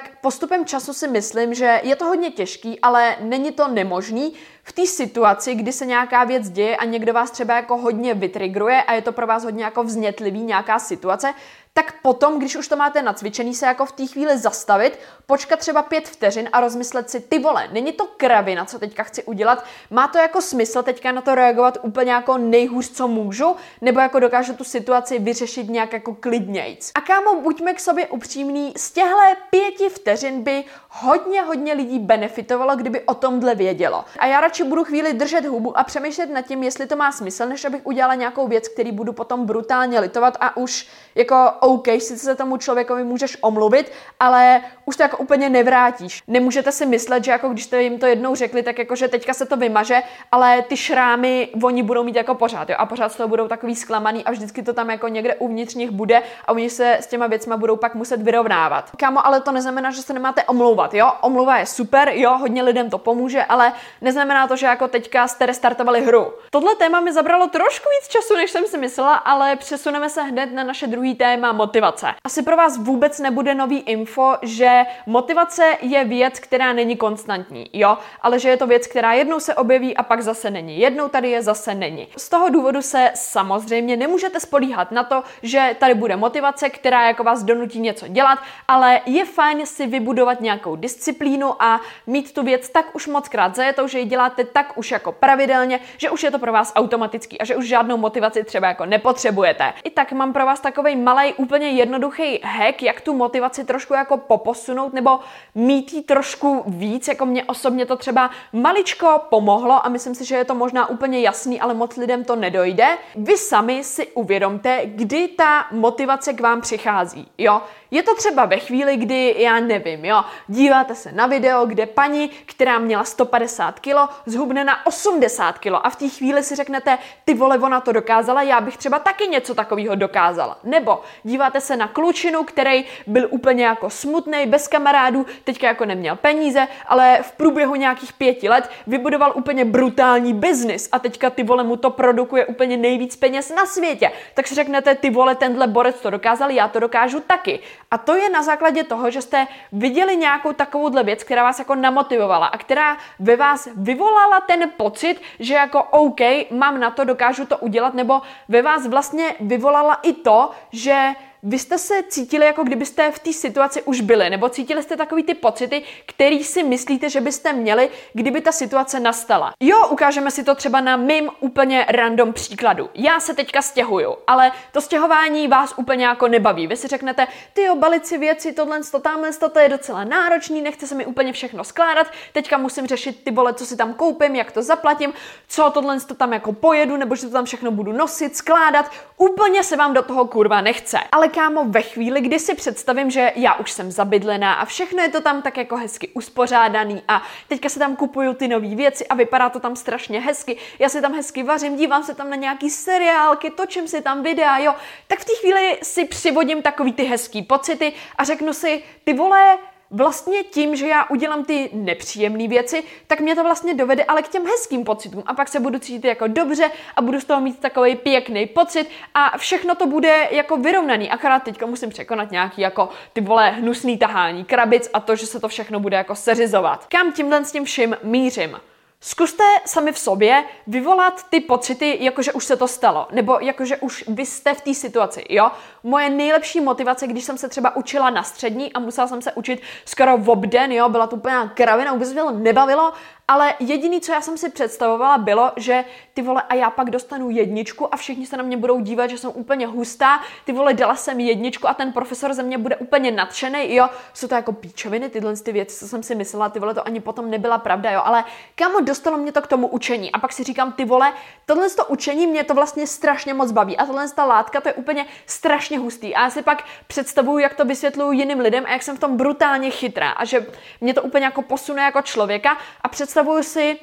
tak 0.00 0.18
postupem 0.20 0.64
času 0.64 0.92
si 0.92 1.08
myslím, 1.08 1.54
že 1.54 1.80
je 1.82 1.96
to 1.96 2.04
hodně 2.04 2.30
těžký, 2.30 2.80
ale 2.80 3.16
není 3.20 3.52
to 3.52 3.68
nemožný 3.68 4.32
v 4.68 4.72
té 4.72 4.86
situaci, 4.86 5.54
kdy 5.54 5.72
se 5.72 5.86
nějaká 5.86 6.24
věc 6.24 6.50
děje 6.50 6.76
a 6.76 6.84
někdo 6.84 7.12
vás 7.12 7.30
třeba 7.30 7.56
jako 7.56 7.76
hodně 7.76 8.14
vytrigruje 8.14 8.82
a 8.82 8.92
je 8.92 9.02
to 9.02 9.12
pro 9.12 9.26
vás 9.26 9.44
hodně 9.44 9.64
jako 9.64 9.84
vznětlivý 9.84 10.42
nějaká 10.42 10.78
situace, 10.78 11.34
tak 11.76 11.94
potom, 12.02 12.38
když 12.38 12.56
už 12.56 12.68
to 12.68 12.76
máte 12.76 13.02
nacvičený, 13.02 13.54
se 13.54 13.66
jako 13.66 13.86
v 13.86 13.92
té 13.92 14.06
chvíli 14.06 14.38
zastavit, 14.38 14.98
počkat 15.26 15.58
třeba 15.58 15.82
pět 15.82 16.08
vteřin 16.08 16.48
a 16.52 16.60
rozmyslet 16.60 17.10
si, 17.10 17.20
ty 17.20 17.38
vole, 17.38 17.68
není 17.72 17.92
to 17.92 18.06
kravina, 18.16 18.64
co 18.64 18.78
teďka 18.78 19.02
chci 19.02 19.22
udělat, 19.22 19.64
má 19.90 20.08
to 20.08 20.18
jako 20.18 20.42
smysl 20.42 20.82
teďka 20.82 21.12
na 21.12 21.20
to 21.20 21.34
reagovat 21.34 21.78
úplně 21.82 22.12
jako 22.12 22.38
nejhůř, 22.38 22.90
co 22.92 23.08
můžu, 23.08 23.56
nebo 23.80 24.00
jako 24.00 24.20
dokážu 24.20 24.54
tu 24.54 24.64
situaci 24.64 25.18
vyřešit 25.18 25.68
nějak 25.68 25.92
jako 25.92 26.14
klidnějc. 26.14 26.90
A 26.94 27.00
kámo, 27.00 27.40
buďme 27.40 27.74
k 27.74 27.80
sobě 27.80 28.06
upřímní, 28.06 28.72
z 28.76 28.90
těchto 28.90 29.16
pěti 29.50 29.88
vteřin 29.88 30.42
by 30.42 30.64
hodně, 30.88 31.42
hodně 31.42 31.72
lidí 31.72 31.98
benefitovalo, 31.98 32.76
kdyby 32.76 33.00
o 33.00 33.14
tomhle 33.14 33.54
vědělo. 33.54 34.04
A 34.18 34.26
já 34.26 34.40
radši 34.40 34.55
budu 34.64 34.84
chvíli 34.84 35.12
držet 35.12 35.46
hubu 35.46 35.78
a 35.78 35.84
přemýšlet 35.84 36.30
nad 36.30 36.42
tím, 36.42 36.62
jestli 36.62 36.86
to 36.86 36.96
má 36.96 37.12
smysl, 37.12 37.46
než 37.46 37.64
abych 37.64 37.86
udělala 37.86 38.14
nějakou 38.14 38.48
věc, 38.48 38.68
který 38.68 38.92
budu 38.92 39.12
potom 39.12 39.46
brutálně 39.46 40.00
litovat 40.00 40.36
a 40.40 40.56
už 40.56 40.88
jako 41.14 41.50
OK, 41.60 41.86
sice 41.88 42.16
se 42.16 42.34
tomu 42.34 42.56
člověkovi 42.56 43.04
můžeš 43.04 43.38
omluvit, 43.40 43.92
ale 44.20 44.60
už 44.84 44.96
to 44.96 45.02
jako 45.02 45.16
úplně 45.16 45.48
nevrátíš. 45.48 46.22
Nemůžete 46.28 46.72
si 46.72 46.86
myslet, 46.86 47.24
že 47.24 47.30
jako 47.30 47.48
když 47.48 47.64
jste 47.64 47.82
jim 47.82 47.98
to 47.98 48.06
jednou 48.06 48.34
řekli, 48.34 48.62
tak 48.62 48.78
jako 48.78 48.96
že 48.96 49.08
teďka 49.08 49.34
se 49.34 49.46
to 49.46 49.56
vymaže, 49.56 50.02
ale 50.32 50.62
ty 50.62 50.76
šrámy 50.76 51.48
oni 51.62 51.82
budou 51.82 52.04
mít 52.04 52.16
jako 52.16 52.34
pořád, 52.34 52.70
jo, 52.70 52.76
a 52.78 52.86
pořád 52.86 53.12
z 53.12 53.16
toho 53.16 53.28
budou 53.28 53.48
takový 53.48 53.76
zklamaný 53.76 54.24
a 54.24 54.30
vždycky 54.30 54.62
to 54.62 54.72
tam 54.72 54.90
jako 54.90 55.08
někde 55.08 55.34
uvnitř 55.34 55.74
nich 55.74 55.90
bude 55.90 56.22
a 56.46 56.52
oni 56.52 56.70
se 56.70 56.98
s 57.00 57.06
těma 57.06 57.26
věcma 57.26 57.56
budou 57.56 57.76
pak 57.76 57.94
muset 57.94 58.22
vyrovnávat. 58.22 58.90
Kámo, 58.96 59.26
ale 59.26 59.40
to 59.40 59.52
neznamená, 59.52 59.90
že 59.90 60.02
se 60.02 60.12
nemáte 60.12 60.44
omlouvat, 60.44 60.94
jo? 60.94 61.12
Omluva 61.20 61.58
je 61.58 61.66
super, 61.66 62.08
jo, 62.14 62.38
hodně 62.38 62.62
lidem 62.62 62.90
to 62.90 62.98
pomůže, 62.98 63.44
ale 63.44 63.72
neznamená 64.00 64.45
to, 64.46 64.56
že 64.56 64.66
jako 64.66 64.88
teďka 64.88 65.28
jste 65.28 65.46
restartovali 65.46 66.02
hru. 66.02 66.32
Tohle 66.50 66.74
téma 66.76 67.00
mi 67.00 67.12
zabralo 67.12 67.46
trošku 67.46 67.88
víc 68.00 68.08
času, 68.08 68.36
než 68.36 68.50
jsem 68.50 68.64
si 68.66 68.78
myslela, 68.78 69.14
ale 69.14 69.56
přesuneme 69.56 70.10
se 70.10 70.22
hned 70.22 70.52
na 70.52 70.64
naše 70.64 70.86
druhý 70.86 71.14
téma 71.14 71.52
motivace. 71.52 72.06
Asi 72.24 72.42
pro 72.42 72.56
vás 72.56 72.78
vůbec 72.78 73.18
nebude 73.18 73.54
nový 73.54 73.78
info, 73.78 74.34
že 74.42 74.82
motivace 75.06 75.76
je 75.80 76.04
věc, 76.04 76.38
která 76.38 76.72
není 76.72 76.96
konstantní, 76.96 77.70
jo, 77.72 77.98
ale 78.20 78.38
že 78.38 78.48
je 78.48 78.56
to 78.56 78.66
věc, 78.66 78.86
která 78.86 79.12
jednou 79.12 79.40
se 79.40 79.54
objeví 79.54 79.96
a 79.96 80.02
pak 80.02 80.22
zase 80.22 80.50
není. 80.50 80.80
Jednou 80.80 81.08
tady 81.08 81.30
je, 81.30 81.42
zase 81.42 81.74
není. 81.74 82.08
Z 82.16 82.28
toho 82.28 82.48
důvodu 82.48 82.82
se 82.82 83.10
samozřejmě 83.14 83.96
nemůžete 83.96 84.40
spolíhat 84.40 84.92
na 84.92 85.04
to, 85.04 85.22
že 85.42 85.76
tady 85.78 85.94
bude 85.94 86.16
motivace, 86.16 86.70
která 86.70 87.06
jako 87.06 87.24
vás 87.24 87.42
donutí 87.42 87.80
něco 87.80 88.08
dělat, 88.08 88.38
ale 88.68 89.00
je 89.06 89.24
fajn 89.24 89.66
si 89.66 89.86
vybudovat 89.86 90.40
nějakou 90.40 90.76
disciplínu 90.76 91.62
a 91.62 91.80
mít 92.06 92.34
tu 92.34 92.42
věc 92.42 92.68
tak 92.68 92.94
už 92.94 93.06
moc 93.06 93.28
krát 93.28 93.56
zajetou, 93.56 93.86
že 93.86 93.98
ji 93.98 94.04
děláte 94.04 94.35
tak 94.44 94.78
už 94.78 94.90
jako 94.90 95.12
pravidelně, 95.12 95.80
že 95.96 96.10
už 96.10 96.22
je 96.22 96.30
to 96.30 96.38
pro 96.38 96.52
vás 96.52 96.72
automatický 96.76 97.40
a 97.40 97.44
že 97.44 97.56
už 97.56 97.66
žádnou 97.66 97.96
motivaci 97.96 98.44
třeba 98.44 98.68
jako 98.68 98.86
nepotřebujete. 98.86 99.72
I 99.84 99.90
tak 99.90 100.12
mám 100.12 100.32
pro 100.32 100.46
vás 100.46 100.60
takový 100.60 100.96
malý 100.96 101.34
úplně 101.34 101.70
jednoduchý 101.70 102.40
hack, 102.44 102.82
jak 102.82 103.00
tu 103.00 103.14
motivaci 103.14 103.64
trošku 103.64 103.94
jako 103.94 104.16
poposunout 104.16 104.92
nebo 104.92 105.18
mít 105.54 105.92
ji 105.92 106.02
trošku 106.02 106.64
víc, 106.66 107.08
jako 107.08 107.26
mě 107.26 107.44
osobně 107.44 107.86
to 107.86 107.96
třeba 107.96 108.30
maličko 108.52 109.20
pomohlo 109.30 109.86
a 109.86 109.88
myslím 109.88 110.14
si, 110.14 110.24
že 110.24 110.36
je 110.36 110.44
to 110.44 110.54
možná 110.54 110.88
úplně 110.88 111.20
jasný, 111.20 111.60
ale 111.60 111.74
moc 111.74 111.96
lidem 111.96 112.24
to 112.24 112.36
nedojde. 112.36 112.86
Vy 113.16 113.36
sami 113.36 113.84
si 113.84 114.06
uvědomte, 114.06 114.80
kdy 114.84 115.28
ta 115.28 115.66
motivace 115.70 116.32
k 116.32 116.40
vám 116.40 116.60
přichází, 116.60 117.28
jo? 117.38 117.62
Je 117.90 118.02
to 118.02 118.14
třeba 118.14 118.44
ve 118.44 118.58
chvíli, 118.58 118.96
kdy, 118.96 119.34
já 119.38 119.60
nevím, 119.60 120.04
jo, 120.04 120.24
díváte 120.48 120.94
se 120.94 121.12
na 121.12 121.26
video, 121.26 121.66
kde 121.66 121.86
paní, 121.86 122.28
která 122.28 122.78
měla 122.78 123.04
150 123.04 123.80
kg, 123.80 123.96
zhubne 124.26 124.64
na 124.64 124.86
80 124.86 125.58
kg 125.58 125.66
a 125.82 125.90
v 125.90 125.96
té 125.96 126.08
chvíli 126.08 126.42
si 126.42 126.54
řeknete, 126.56 126.98
ty 127.24 127.34
vole, 127.34 127.58
ona 127.58 127.80
to 127.80 127.92
dokázala, 127.92 128.42
já 128.42 128.60
bych 128.60 128.76
třeba 128.76 128.98
taky 128.98 129.28
něco 129.28 129.54
takového 129.54 129.94
dokázala. 129.94 130.58
Nebo 130.64 131.02
díváte 131.22 131.60
se 131.60 131.76
na 131.76 131.88
klučinu, 131.88 132.44
který 132.44 132.84
byl 133.06 133.28
úplně 133.30 133.64
jako 133.64 133.90
smutný, 133.90 134.46
bez 134.46 134.68
kamarádů, 134.68 135.26
teďka 135.44 135.66
jako 135.66 135.84
neměl 135.84 136.16
peníze, 136.16 136.68
ale 136.86 137.18
v 137.22 137.32
průběhu 137.32 137.74
nějakých 137.74 138.12
pěti 138.12 138.48
let 138.48 138.70
vybudoval 138.86 139.32
úplně 139.34 139.64
brutální 139.64 140.34
biznis 140.34 140.88
a 140.92 140.98
teďka 140.98 141.30
ty 141.30 141.42
vole 141.42 141.64
mu 141.64 141.76
to 141.76 141.90
produkuje 141.90 142.46
úplně 142.46 142.76
nejvíc 142.76 143.16
peněz 143.16 143.52
na 143.56 143.66
světě. 143.66 144.12
Tak 144.34 144.46
si 144.46 144.54
řeknete, 144.54 144.94
ty 144.94 145.10
vole, 145.10 145.34
tenhle 145.34 145.66
borec 145.66 146.00
to 146.00 146.10
dokázal, 146.10 146.50
já 146.50 146.68
to 146.68 146.80
dokážu 146.80 147.20
taky. 147.20 147.60
A 147.90 147.98
to 147.98 148.14
je 148.16 148.30
na 148.30 148.42
základě 148.42 148.84
toho, 148.84 149.10
že 149.10 149.22
jste 149.22 149.46
viděli 149.72 150.16
nějakou 150.16 150.52
takovouhle 150.52 151.02
věc, 151.02 151.24
která 151.24 151.42
vás 151.42 151.58
jako 151.58 151.74
namotivovala 151.74 152.46
a 152.46 152.58
která 152.58 152.96
ve 153.18 153.36
vás 153.36 153.68
vyvolala 153.76 154.05
ten 154.40 154.70
pocit, 154.76 155.20
že 155.40 155.54
jako 155.54 155.82
OK, 155.82 156.20
mám 156.50 156.80
na 156.80 156.90
to, 156.90 157.04
dokážu 157.04 157.46
to 157.46 157.58
udělat, 157.58 157.94
nebo 157.94 158.22
ve 158.48 158.62
vás 158.62 158.86
vlastně 158.86 159.34
vyvolala 159.40 159.94
i 159.94 160.12
to, 160.12 160.50
že 160.72 161.14
vy 161.48 161.58
jste 161.58 161.78
se 161.78 161.94
cítili, 162.08 162.46
jako 162.46 162.64
kdybyste 162.64 163.10
v 163.10 163.18
té 163.18 163.32
situaci 163.32 163.82
už 163.82 164.00
byli, 164.00 164.30
nebo 164.30 164.48
cítili 164.48 164.82
jste 164.82 164.96
takový 164.96 165.22
ty 165.22 165.34
pocity, 165.34 165.82
který 166.06 166.44
si 166.44 166.62
myslíte, 166.62 167.10
že 167.10 167.20
byste 167.20 167.52
měli, 167.52 167.90
kdyby 168.12 168.40
ta 168.40 168.52
situace 168.52 169.00
nastala. 169.00 169.52
Jo, 169.60 169.86
ukážeme 169.88 170.30
si 170.30 170.44
to 170.44 170.54
třeba 170.54 170.80
na 170.80 170.96
mým 170.96 171.30
úplně 171.40 171.86
random 171.88 172.32
příkladu. 172.32 172.90
Já 172.94 173.20
se 173.20 173.34
teďka 173.34 173.62
stěhuju, 173.62 174.16
ale 174.26 174.52
to 174.72 174.80
stěhování 174.80 175.48
vás 175.48 175.74
úplně 175.76 176.04
jako 176.04 176.28
nebaví. 176.28 176.66
Vy 176.66 176.76
si 176.76 176.88
řeknete, 176.88 177.26
ty 177.52 177.62
jo, 177.62 177.74
balit 177.74 178.06
si 178.06 178.18
věci, 178.18 178.52
tohle, 178.52 178.80
to, 178.90 178.98
tamhle, 178.98 179.32
to, 179.32 179.48
to 179.48 179.58
je 179.58 179.68
docela 179.68 180.04
náročný, 180.04 180.62
nechce 180.62 180.86
se 180.86 180.94
mi 180.94 181.06
úplně 181.06 181.32
všechno 181.32 181.64
skládat, 181.64 182.06
teďka 182.32 182.58
musím 182.58 182.86
řešit 182.86 183.24
ty 183.24 183.30
vole, 183.30 183.54
co 183.54 183.66
si 183.66 183.76
tam 183.76 183.94
koupím, 183.94 184.34
jak 184.34 184.52
to 184.52 184.62
zaplatím, 184.62 185.12
co 185.48 185.70
tohle 185.70 186.00
to 186.00 186.14
tam 186.14 186.32
jako 186.32 186.52
pojedu, 186.52 186.96
nebo 186.96 187.16
že 187.16 187.26
to 187.26 187.32
tam 187.32 187.44
všechno 187.44 187.70
budu 187.70 187.92
nosit, 187.92 188.36
skládat. 188.36 188.90
Úplně 189.16 189.62
se 189.62 189.76
vám 189.76 189.94
do 189.94 190.02
toho 190.02 190.26
kurva 190.26 190.60
nechce. 190.60 190.98
Ale 191.12 191.28
kámo, 191.36 191.64
ve 191.64 191.82
chvíli, 191.82 192.20
kdy 192.20 192.38
si 192.38 192.54
představím, 192.54 193.10
že 193.10 193.32
já 193.36 193.54
už 193.54 193.70
jsem 193.70 193.92
zabydlená 193.92 194.54
a 194.54 194.64
všechno 194.64 195.02
je 195.02 195.08
to 195.08 195.20
tam 195.20 195.42
tak 195.42 195.56
jako 195.56 195.76
hezky 195.76 196.08
uspořádaný 196.08 197.02
a 197.08 197.22
teďka 197.48 197.68
se 197.68 197.78
tam 197.78 197.96
kupuju 197.96 198.34
ty 198.34 198.48
nové 198.48 198.74
věci 198.74 199.06
a 199.06 199.14
vypadá 199.14 199.50
to 199.50 199.60
tam 199.60 199.76
strašně 199.76 200.20
hezky, 200.20 200.56
já 200.78 200.88
si 200.88 201.00
tam 201.00 201.14
hezky 201.14 201.42
vařím, 201.42 201.76
dívám 201.76 202.02
se 202.02 202.14
tam 202.14 202.30
na 202.30 202.36
nějaký 202.36 202.70
seriálky, 202.70 203.50
točím 203.50 203.88
si 203.88 204.02
tam 204.02 204.22
videa, 204.22 204.58
jo, 204.58 204.74
tak 205.06 205.18
v 205.18 205.24
té 205.24 205.32
chvíli 205.40 205.78
si 205.82 206.04
přivodím 206.04 206.62
takový 206.62 206.92
ty 206.92 207.02
hezký 207.02 207.42
pocity 207.42 207.92
a 208.18 208.24
řeknu 208.24 208.52
si, 208.52 208.82
ty 209.04 209.12
vole, 209.12 209.58
vlastně 209.90 210.42
tím, 210.42 210.76
že 210.76 210.88
já 210.88 211.04
udělám 211.04 211.44
ty 211.44 211.70
nepříjemné 211.72 212.48
věci, 212.48 212.84
tak 213.06 213.20
mě 213.20 213.34
to 213.34 213.42
vlastně 213.42 213.74
dovede 213.74 214.04
ale 214.04 214.22
k 214.22 214.28
těm 214.28 214.46
hezkým 214.46 214.84
pocitům 214.84 215.22
a 215.26 215.34
pak 215.34 215.48
se 215.48 215.60
budu 215.60 215.78
cítit 215.78 216.08
jako 216.08 216.26
dobře 216.26 216.70
a 216.96 217.02
budu 217.02 217.20
z 217.20 217.24
toho 217.24 217.40
mít 217.40 217.58
takový 217.58 217.96
pěkný 217.96 218.46
pocit 218.46 218.88
a 219.14 219.38
všechno 219.38 219.74
to 219.74 219.86
bude 219.86 220.28
jako 220.30 220.56
vyrovnaný. 220.56 221.10
Akorát 221.10 221.42
teďka 221.42 221.66
musím 221.66 221.90
překonat 221.90 222.30
nějaký 222.30 222.60
jako 222.60 222.88
ty 223.12 223.20
vole 223.20 223.50
hnusný 223.50 223.98
tahání 223.98 224.44
krabic 224.44 224.90
a 224.92 225.00
to, 225.00 225.16
že 225.16 225.26
se 225.26 225.40
to 225.40 225.48
všechno 225.48 225.80
bude 225.80 225.96
jako 225.96 226.14
seřizovat. 226.14 226.86
Kam 226.86 227.12
tímhle 227.12 227.44
s 227.44 227.52
tím 227.52 227.64
vším 227.64 227.96
mířím? 228.02 228.56
Zkuste 229.00 229.44
sami 229.66 229.92
v 229.92 229.98
sobě 229.98 230.44
vyvolat 230.66 231.30
ty 231.30 231.40
pocity, 231.40 231.98
jakože 232.00 232.32
už 232.32 232.44
se 232.44 232.56
to 232.56 232.68
stalo, 232.68 233.08
nebo 233.12 233.38
jakože 233.40 233.76
už 233.76 234.04
vy 234.08 234.26
jste 234.26 234.54
v 234.54 234.60
té 234.60 234.74
situaci, 234.74 235.24
jo? 235.28 235.50
Moje 235.82 236.10
nejlepší 236.10 236.60
motivace, 236.60 237.06
když 237.06 237.24
jsem 237.24 237.38
se 237.38 237.48
třeba 237.48 237.76
učila 237.76 238.10
na 238.10 238.22
střední 238.22 238.72
a 238.72 238.80
musela 238.80 239.06
jsem 239.06 239.22
se 239.22 239.32
učit 239.32 239.62
skoro 239.84 240.18
v 240.18 240.30
obden, 240.30 240.72
jo? 240.72 240.88
Byla 240.88 241.06
to 241.06 241.16
úplná 241.16 241.48
kravina, 241.48 241.92
vůbec 241.92 242.12
mě 242.12 242.22
to 242.22 242.30
nebavilo 242.30 242.92
ale 243.28 243.54
jediný, 243.60 244.00
co 244.00 244.12
já 244.12 244.20
jsem 244.20 244.38
si 244.38 244.50
představovala, 244.50 245.18
bylo, 245.18 245.52
že 245.56 245.84
ty 246.16 246.22
vole, 246.22 246.42
a 246.48 246.54
já 246.54 246.70
pak 246.70 246.90
dostanu 246.90 247.30
jedničku 247.30 247.94
a 247.94 247.96
všichni 247.96 248.26
se 248.26 248.36
na 248.36 248.42
mě 248.42 248.56
budou 248.56 248.80
dívat, 248.80 249.10
že 249.10 249.18
jsem 249.18 249.30
úplně 249.34 249.66
hustá, 249.66 250.20
ty 250.44 250.52
vole, 250.52 250.74
dala 250.74 250.96
jsem 250.96 251.20
jedničku 251.20 251.68
a 251.68 251.74
ten 251.74 251.92
profesor 251.92 252.34
ze 252.34 252.42
mě 252.42 252.58
bude 252.58 252.76
úplně 252.76 253.10
nadšený, 253.10 253.74
jo, 253.74 253.88
jsou 254.14 254.28
to 254.28 254.34
jako 254.34 254.52
píčoviny, 254.52 255.08
tyhle 255.08 255.36
ty 255.36 255.52
věci, 255.52 255.78
co 255.78 255.88
jsem 255.88 256.02
si 256.02 256.14
myslela, 256.14 256.48
ty 256.48 256.60
vole, 256.60 256.74
to 256.74 256.86
ani 256.86 257.00
potom 257.00 257.30
nebyla 257.30 257.58
pravda, 257.58 257.90
jo, 257.90 258.00
ale 258.04 258.24
kamo, 258.54 258.80
dostalo 258.80 259.18
mě 259.18 259.32
to 259.32 259.42
k 259.42 259.46
tomu 259.46 259.66
učení 259.66 260.12
a 260.12 260.18
pak 260.18 260.32
si 260.32 260.44
říkám, 260.44 260.72
ty 260.72 260.84
vole, 260.84 261.12
tohle 261.46 261.70
to 261.70 261.84
učení 261.84 262.26
mě 262.26 262.44
to 262.44 262.54
vlastně 262.54 262.86
strašně 262.86 263.34
moc 263.34 263.52
baví 263.52 263.76
a 263.76 263.86
tohle 263.86 264.08
ta 264.08 264.24
látka, 264.24 264.60
to 264.60 264.68
je 264.68 264.74
úplně 264.74 265.06
strašně 265.26 265.78
hustý. 265.78 266.14
A 266.14 266.22
já 266.22 266.30
si 266.30 266.42
pak 266.42 266.64
představuju, 266.86 267.38
jak 267.38 267.54
to 267.54 267.64
vysvětluju 267.64 268.12
jiným 268.12 268.40
lidem 268.40 268.64
a 268.66 268.72
jak 268.72 268.82
jsem 268.82 268.96
v 268.96 269.00
tom 269.00 269.16
brutálně 269.16 269.70
chytrá 269.70 270.10
a 270.10 270.24
že 270.24 270.46
mě 270.80 270.94
to 270.94 271.02
úplně 271.02 271.24
jako 271.24 271.42
posune 271.42 271.82
jako 271.82 272.02
člověka. 272.02 272.58
A 272.80 272.88
představuju 272.88 273.42
si, 273.42 273.78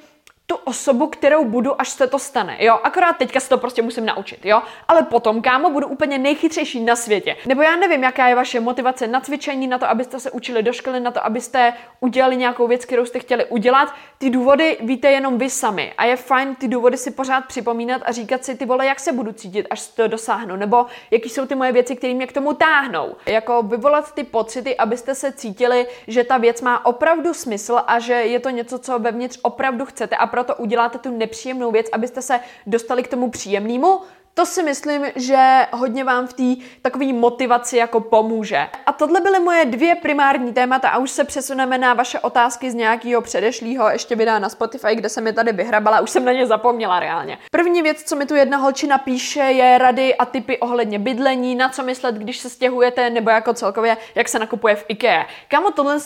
tu 0.47 0.55
osobu, 0.55 1.07
kterou 1.07 1.45
budu, 1.45 1.81
až 1.81 1.89
se 1.89 2.07
to 2.07 2.19
stane, 2.19 2.57
jo. 2.59 2.79
Akorát 2.83 3.17
teďka 3.17 3.39
se 3.39 3.49
to 3.49 3.57
prostě 3.57 3.81
musím 3.81 4.05
naučit, 4.05 4.45
jo. 4.45 4.61
Ale 4.87 5.03
potom, 5.03 5.41
kámo, 5.41 5.69
budu 5.69 5.87
úplně 5.87 6.17
nejchytřejší 6.17 6.79
na 6.79 6.95
světě. 6.95 7.35
Nebo 7.45 7.61
já 7.61 7.75
nevím, 7.75 8.03
jaká 8.03 8.27
je 8.27 8.35
vaše 8.35 8.59
motivace 8.59 9.07
na 9.07 9.21
cvičení, 9.21 9.67
na 9.67 9.77
to, 9.77 9.89
abyste 9.89 10.19
se 10.19 10.31
učili 10.31 10.63
do 10.63 10.73
školy, 10.73 10.99
na 10.99 11.11
to, 11.11 11.25
abyste 11.25 11.73
udělali 11.99 12.37
nějakou 12.37 12.67
věc, 12.67 12.85
kterou 12.85 13.05
jste 13.05 13.19
chtěli 13.19 13.45
udělat. 13.45 13.93
Ty 14.17 14.29
důvody 14.29 14.77
víte 14.81 15.11
jenom 15.11 15.37
vy 15.37 15.49
sami. 15.49 15.93
A 15.97 16.05
je 16.05 16.15
fajn 16.15 16.55
ty 16.55 16.67
důvody 16.67 16.97
si 16.97 17.11
pořád 17.11 17.45
připomínat 17.45 18.01
a 18.05 18.11
říkat 18.11 18.45
si, 18.45 18.55
ty 18.55 18.65
vole, 18.65 18.85
jak 18.85 18.99
se 18.99 19.11
budu 19.11 19.31
cítit, 19.31 19.67
až 19.69 19.87
to 19.87 20.07
dosáhnu, 20.07 20.55
nebo 20.55 20.85
jaký 21.11 21.29
jsou 21.29 21.45
ty 21.45 21.55
moje 21.55 21.71
věci, 21.71 21.95
které 21.95 22.13
mě 22.13 22.27
k 22.27 22.33
tomu 22.33 22.53
táhnou. 22.53 23.15
Jako 23.25 23.63
vyvolat 23.63 24.13
ty 24.13 24.23
pocity, 24.23 24.77
abyste 24.77 25.15
se 25.15 25.31
cítili, 25.31 25.87
že 26.07 26.23
ta 26.23 26.37
věc 26.37 26.61
má 26.61 26.85
opravdu 26.85 27.33
smysl 27.33 27.81
a 27.87 27.99
že 27.99 28.13
je 28.13 28.39
to 28.39 28.49
něco, 28.49 28.79
co 28.79 28.99
vevnitř 28.99 29.39
opravdu 29.41 29.85
chcete 29.85 30.15
a 30.15 30.32
proto 30.33 30.55
uděláte 30.55 30.97
tu 30.97 31.17
nepříjemnou 31.17 31.71
věc, 31.71 31.85
abyste 31.91 32.21
se 32.21 32.39
dostali 32.67 33.03
k 33.03 33.07
tomu 33.07 33.29
příjemnému, 33.29 34.01
to 34.33 34.45
si 34.45 34.63
myslím, 34.63 35.05
že 35.15 35.67
hodně 35.71 36.03
vám 36.03 36.27
v 36.27 36.33
té 36.33 36.63
takové 36.81 37.13
motivaci 37.13 37.77
jako 37.77 37.99
pomůže. 37.99 38.67
A 38.85 38.93
tohle 38.93 39.21
byly 39.21 39.39
moje 39.39 39.65
dvě 39.65 39.95
primární 39.95 40.53
témata 40.53 40.89
a 40.89 40.97
už 40.97 41.11
se 41.11 41.23
přesuneme 41.23 41.77
na 41.77 41.93
vaše 41.93 42.19
otázky 42.19 42.71
z 42.71 42.73
nějakého 42.73 43.21
předešlého 43.21 43.89
ještě 43.89 44.15
videa 44.15 44.39
na 44.39 44.49
Spotify, 44.49 44.95
kde 44.95 45.09
jsem 45.09 45.27
je 45.27 45.33
tady 45.33 45.51
vyhrabala, 45.51 45.99
už 45.99 46.09
jsem 46.09 46.25
na 46.25 46.31
ně 46.31 46.47
zapomněla 46.47 46.99
reálně. 46.99 47.37
První 47.51 47.81
věc, 47.81 48.03
co 48.03 48.15
mi 48.15 48.25
tu 48.25 48.35
jedna 48.35 48.57
holčina 48.57 48.97
píše, 48.97 49.39
je 49.39 49.77
rady 49.77 50.15
a 50.15 50.25
typy 50.25 50.59
ohledně 50.59 50.99
bydlení, 50.99 51.55
na 51.55 51.69
co 51.69 51.83
myslet, 51.83 52.15
když 52.15 52.37
se 52.37 52.49
stěhujete, 52.49 53.09
nebo 53.09 53.29
jako 53.29 53.53
celkově, 53.53 53.97
jak 54.15 54.29
se 54.29 54.39
nakupuje 54.39 54.75
v 54.75 54.85
IKEA. 54.87 55.25
Kamo, 55.47 55.71
tohle 55.71 55.97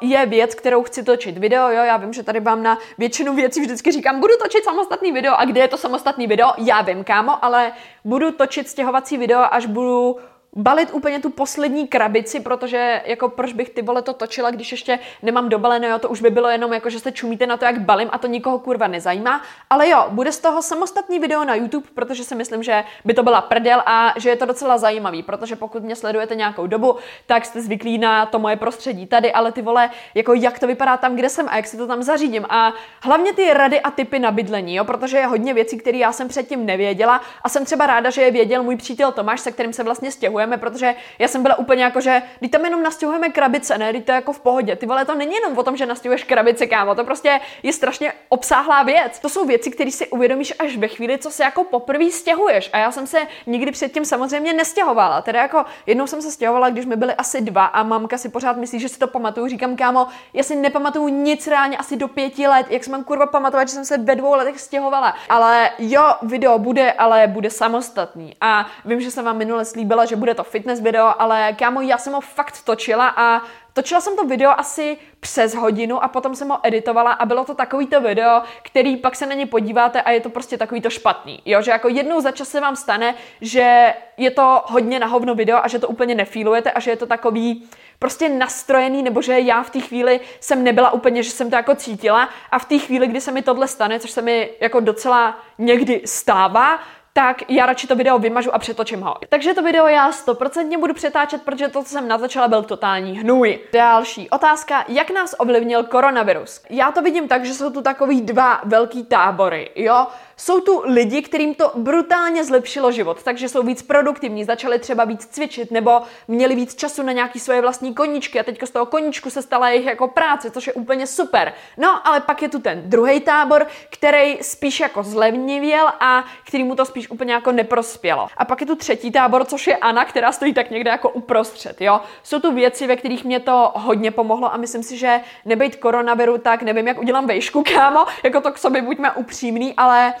je 0.00 0.26
věc, 0.26 0.54
kterou 0.54 0.82
chci 0.82 1.02
točit 1.02 1.38
video, 1.38 1.68
jo, 1.68 1.84
já 1.84 1.96
vím, 1.96 2.12
že 2.12 2.22
tady 2.22 2.40
vám 2.40 2.62
na 2.62 2.78
většinu 2.98 3.34
věcí 3.34 3.60
vždycky 3.60 3.92
říkám, 3.92 4.20
budu 4.20 4.34
točit 4.42 4.64
samostatný 4.64 5.12
video 5.12 5.34
a 5.34 5.44
kde 5.44 5.60
je 5.60 5.68
to 5.68 5.76
samostatný 5.76 6.26
video, 6.26 6.52
já 6.58 6.82
vím, 6.82 7.04
kámo, 7.04 7.44
ale 7.44 7.72
budu 8.04 8.32
točit 8.32 8.68
stěhovací 8.68 9.16
video, 9.16 9.54
až 9.54 9.66
budu 9.66 10.16
balit 10.56 10.88
úplně 10.92 11.20
tu 11.20 11.30
poslední 11.30 11.88
krabici, 11.88 12.40
protože 12.40 13.02
jako 13.04 13.28
proč 13.28 13.52
bych 13.52 13.70
ty 13.70 13.82
vole 13.82 14.02
to 14.02 14.12
točila, 14.12 14.50
když 14.50 14.72
ještě 14.72 14.98
nemám 15.22 15.48
dobaleno, 15.48 15.88
jo, 15.88 15.98
to 15.98 16.08
už 16.08 16.20
by 16.20 16.30
bylo 16.30 16.48
jenom 16.48 16.72
jako, 16.72 16.90
že 16.90 17.00
se 17.00 17.12
čumíte 17.12 17.46
na 17.46 17.56
to, 17.56 17.64
jak 17.64 17.80
balím 17.80 18.08
a 18.12 18.18
to 18.18 18.26
nikoho 18.26 18.58
kurva 18.58 18.86
nezajímá. 18.86 19.42
Ale 19.70 19.88
jo, 19.88 20.04
bude 20.08 20.32
z 20.32 20.38
toho 20.38 20.62
samostatný 20.62 21.18
video 21.18 21.44
na 21.44 21.54
YouTube, 21.54 21.86
protože 21.94 22.24
si 22.24 22.34
myslím, 22.34 22.62
že 22.62 22.84
by 23.04 23.14
to 23.14 23.22
byla 23.22 23.40
prdel 23.40 23.82
a 23.86 24.14
že 24.16 24.28
je 24.28 24.36
to 24.36 24.46
docela 24.46 24.78
zajímavý, 24.78 25.22
protože 25.22 25.56
pokud 25.56 25.82
mě 25.82 25.96
sledujete 25.96 26.34
nějakou 26.34 26.66
dobu, 26.66 26.96
tak 27.26 27.44
jste 27.44 27.60
zvyklí 27.60 27.98
na 27.98 28.26
to 28.26 28.38
moje 28.38 28.56
prostředí 28.56 29.06
tady, 29.06 29.32
ale 29.32 29.52
ty 29.52 29.62
vole, 29.62 29.90
jako 30.14 30.34
jak 30.34 30.58
to 30.58 30.66
vypadá 30.66 30.96
tam, 30.96 31.16
kde 31.16 31.28
jsem 31.28 31.46
a 31.48 31.56
jak 31.56 31.66
si 31.66 31.76
to 31.76 31.86
tam 31.86 32.02
zařídím. 32.02 32.46
A 32.48 32.72
hlavně 33.02 33.32
ty 33.32 33.54
rady 33.54 33.80
a 33.80 33.90
typy 33.90 34.18
na 34.18 34.30
bydlení, 34.30 34.74
jo, 34.74 34.84
protože 34.84 35.18
je 35.18 35.26
hodně 35.26 35.54
věcí, 35.54 35.78
které 35.78 35.98
já 35.98 36.12
jsem 36.12 36.28
předtím 36.28 36.66
nevěděla 36.66 37.20
a 37.42 37.48
jsem 37.48 37.64
třeba 37.64 37.86
ráda, 37.86 38.10
že 38.10 38.22
je 38.22 38.30
věděl 38.30 38.62
můj 38.62 38.76
přítel 38.76 39.12
Tomáš, 39.12 39.40
se 39.40 39.52
kterým 39.52 39.72
se 39.72 39.82
vlastně 39.82 40.10
stěhuje 40.10 40.43
nastěhujeme, 40.46 40.58
protože 40.58 40.94
já 41.18 41.28
jsem 41.28 41.42
byla 41.42 41.58
úplně 41.58 41.84
jako, 41.84 42.00
že 42.00 42.22
když 42.38 42.50
tam 42.50 42.64
jenom 42.64 42.82
nastěhujeme 42.82 43.28
krabice, 43.28 43.78
ne, 43.78 43.90
když 43.90 44.04
to 44.04 44.12
je 44.12 44.16
jako 44.16 44.32
v 44.32 44.40
pohodě. 44.40 44.76
Ty 44.76 44.86
vole, 44.86 45.04
to 45.04 45.14
není 45.14 45.34
jenom 45.34 45.58
o 45.58 45.62
tom, 45.62 45.76
že 45.76 45.86
nastěhuješ 45.86 46.24
krabice, 46.24 46.66
kámo, 46.66 46.94
to 46.94 47.04
prostě 47.04 47.40
je 47.62 47.72
strašně 47.72 48.12
obsáhlá 48.28 48.82
věc. 48.82 49.18
To 49.18 49.28
jsou 49.28 49.46
věci, 49.46 49.70
které 49.70 49.90
si 49.90 50.06
uvědomíš 50.08 50.54
až 50.58 50.76
ve 50.76 50.88
chvíli, 50.88 51.18
co 51.18 51.30
se 51.30 51.42
jako 51.42 51.64
poprvé 51.64 52.10
stěhuješ. 52.10 52.70
A 52.72 52.78
já 52.78 52.90
jsem 52.90 53.06
se 53.06 53.18
nikdy 53.46 53.72
předtím 53.72 54.04
samozřejmě 54.04 54.52
nestěhovala. 54.52 55.22
Teda 55.22 55.42
jako 55.42 55.64
jednou 55.86 56.06
jsem 56.06 56.22
se 56.22 56.30
stěhovala, 56.30 56.70
když 56.70 56.86
mi 56.86 56.96
byly 56.96 57.14
asi 57.14 57.40
dva 57.40 57.64
a 57.64 57.82
mamka 57.82 58.18
si 58.18 58.28
pořád 58.28 58.56
myslí, 58.56 58.80
že 58.80 58.88
si 58.88 58.98
to 58.98 59.06
pamatuju. 59.06 59.48
Říkám, 59.48 59.76
kámo, 59.76 60.06
já 60.32 60.42
si 60.42 60.56
nepamatuju 60.56 61.08
nic 61.08 61.46
reálně 61.46 61.76
asi 61.76 61.96
do 61.96 62.08
pěti 62.08 62.46
let. 62.46 62.66
Jak 62.70 62.84
jsem 62.84 62.92
mám 62.92 63.04
kurva 63.04 63.26
pamatovat, 63.26 63.68
že 63.68 63.74
jsem 63.74 63.84
se 63.84 63.98
ve 63.98 64.16
dvou 64.16 64.34
letech 64.34 64.60
stěhovala. 64.60 65.14
Ale 65.28 65.70
jo, 65.78 66.12
video 66.22 66.58
bude, 66.58 66.92
ale 66.92 67.26
bude 67.26 67.50
samostatný. 67.50 68.36
A 68.40 68.66
vím, 68.84 69.00
že 69.00 69.10
jsem 69.10 69.24
vám 69.24 69.36
minule 69.36 69.64
slíbila, 69.64 70.04
že 70.04 70.16
bude 70.34 70.44
to 70.44 70.50
fitness 70.50 70.80
video, 70.80 71.14
ale 71.18 71.52
kámo, 71.52 71.80
já 71.80 71.98
jsem 71.98 72.12
ho 72.12 72.20
fakt 72.20 72.62
točila 72.64 73.08
a 73.16 73.42
Točila 73.74 74.00
jsem 74.00 74.16
to 74.16 74.24
video 74.24 74.50
asi 74.56 74.96
přes 75.20 75.54
hodinu 75.54 76.04
a 76.04 76.08
potom 76.08 76.34
jsem 76.34 76.48
ho 76.48 76.58
editovala 76.62 77.12
a 77.12 77.26
bylo 77.26 77.44
to 77.44 77.54
takovýto 77.54 78.00
video, 78.00 78.42
který 78.62 78.96
pak 78.96 79.16
se 79.16 79.26
na 79.26 79.34
ně 79.34 79.46
podíváte 79.46 80.02
a 80.02 80.10
je 80.10 80.20
to 80.20 80.30
prostě 80.30 80.58
takovýto 80.58 80.90
špatný. 80.90 81.42
Jo, 81.44 81.62
že 81.62 81.70
jako 81.70 81.88
jednou 81.88 82.20
za 82.20 82.30
čas 82.30 82.48
se 82.48 82.60
vám 82.60 82.76
stane, 82.76 83.14
že 83.40 83.94
je 84.16 84.30
to 84.30 84.64
hodně 84.66 84.98
na 84.98 85.06
hovno 85.06 85.34
video 85.34 85.58
a 85.64 85.68
že 85.68 85.78
to 85.78 85.88
úplně 85.88 86.14
nefílujete 86.14 86.70
a 86.72 86.80
že 86.80 86.90
je 86.90 86.96
to 86.96 87.06
takový 87.06 87.68
prostě 87.98 88.28
nastrojený, 88.28 89.02
nebo 89.02 89.22
že 89.22 89.40
já 89.40 89.62
v 89.62 89.70
té 89.70 89.80
chvíli 89.80 90.20
jsem 90.40 90.64
nebyla 90.64 90.90
úplně, 90.90 91.22
že 91.22 91.30
jsem 91.30 91.50
to 91.50 91.56
jako 91.56 91.74
cítila 91.74 92.28
a 92.50 92.58
v 92.58 92.64
té 92.64 92.78
chvíli, 92.78 93.06
kdy 93.06 93.20
se 93.20 93.32
mi 93.32 93.42
tohle 93.42 93.68
stane, 93.68 94.00
což 94.00 94.10
se 94.10 94.22
mi 94.22 94.50
jako 94.60 94.80
docela 94.80 95.38
někdy 95.58 96.02
stává, 96.04 96.78
tak 97.16 97.50
já 97.50 97.66
radši 97.66 97.86
to 97.86 97.96
video 97.96 98.18
vymažu 98.18 98.54
a 98.54 98.58
přetočím 98.58 99.00
ho. 99.00 99.16
Takže 99.28 99.54
to 99.54 99.62
video 99.62 99.86
já 99.86 100.12
stoprocentně 100.12 100.78
budu 100.78 100.94
přetáčet, 100.94 101.42
protože 101.42 101.68
to, 101.68 101.82
co 101.82 101.88
jsem 101.88 102.08
natočila, 102.08 102.48
byl 102.48 102.62
totální 102.62 103.18
hnůj. 103.18 103.58
Další 103.72 104.30
otázka, 104.30 104.84
jak 104.88 105.10
nás 105.10 105.34
ovlivnil 105.38 105.84
koronavirus? 105.84 106.62
Já 106.70 106.92
to 106.92 107.02
vidím 107.02 107.28
tak, 107.28 107.44
že 107.44 107.54
jsou 107.54 107.70
tu 107.70 107.82
takový 107.82 108.20
dva 108.20 108.60
velký 108.64 109.04
tábory, 109.04 109.70
jo? 109.74 110.06
Jsou 110.36 110.60
tu 110.60 110.82
lidi, 110.84 111.22
kterým 111.22 111.54
to 111.54 111.72
brutálně 111.74 112.44
zlepšilo 112.44 112.92
život, 112.92 113.22
takže 113.22 113.48
jsou 113.48 113.62
víc 113.62 113.82
produktivní, 113.82 114.44
začali 114.44 114.78
třeba 114.78 115.04
víc 115.04 115.26
cvičit 115.26 115.70
nebo 115.70 116.02
měli 116.28 116.54
víc 116.54 116.74
času 116.74 117.02
na 117.02 117.12
nějaký 117.12 117.40
svoje 117.40 117.60
vlastní 117.60 117.94
koníčky 117.94 118.40
a 118.40 118.42
teďka 118.42 118.66
z 118.66 118.70
toho 118.70 118.86
koníčku 118.86 119.30
se 119.30 119.42
stala 119.42 119.68
jejich 119.68 119.86
jako 119.86 120.08
práce, 120.08 120.50
což 120.50 120.66
je 120.66 120.72
úplně 120.72 121.06
super. 121.06 121.52
No, 121.76 122.08
ale 122.08 122.20
pak 122.20 122.42
je 122.42 122.48
tu 122.48 122.58
ten 122.58 122.82
druhý 122.84 123.20
tábor, 123.20 123.66
který 123.90 124.38
spíš 124.42 124.80
jako 124.80 125.02
zlevnivěl 125.02 125.86
a 126.00 126.24
který 126.46 126.64
mu 126.64 126.74
to 126.74 126.84
spíš 126.84 127.03
úplně 127.10 127.32
jako 127.32 127.52
neprospělo. 127.52 128.28
A 128.36 128.44
pak 128.44 128.60
je 128.60 128.66
tu 128.66 128.76
třetí 128.76 129.10
tábor, 129.10 129.44
což 129.44 129.66
je 129.66 129.76
Ana, 129.76 130.04
která 130.04 130.32
stojí 130.32 130.54
tak 130.54 130.70
někde 130.70 130.90
jako 130.90 131.08
uprostřed, 131.08 131.80
jo. 131.80 132.00
Jsou 132.22 132.40
tu 132.40 132.54
věci, 132.54 132.86
ve 132.86 132.96
kterých 132.96 133.24
mě 133.24 133.40
to 133.40 133.72
hodně 133.74 134.10
pomohlo 134.10 134.54
a 134.54 134.56
myslím 134.56 134.82
si, 134.82 134.96
že 134.96 135.20
nebejt 135.44 135.76
koronaviru, 135.76 136.38
tak 136.38 136.62
nevím, 136.62 136.88
jak 136.88 136.98
udělám 136.98 137.26
vejšku, 137.26 137.62
kámo, 137.74 138.06
jako 138.22 138.40
to 138.40 138.52
k 138.52 138.58
sobě 138.58 138.82
buďme 138.82 139.12
upřímný, 139.12 139.74
ale 139.76 140.14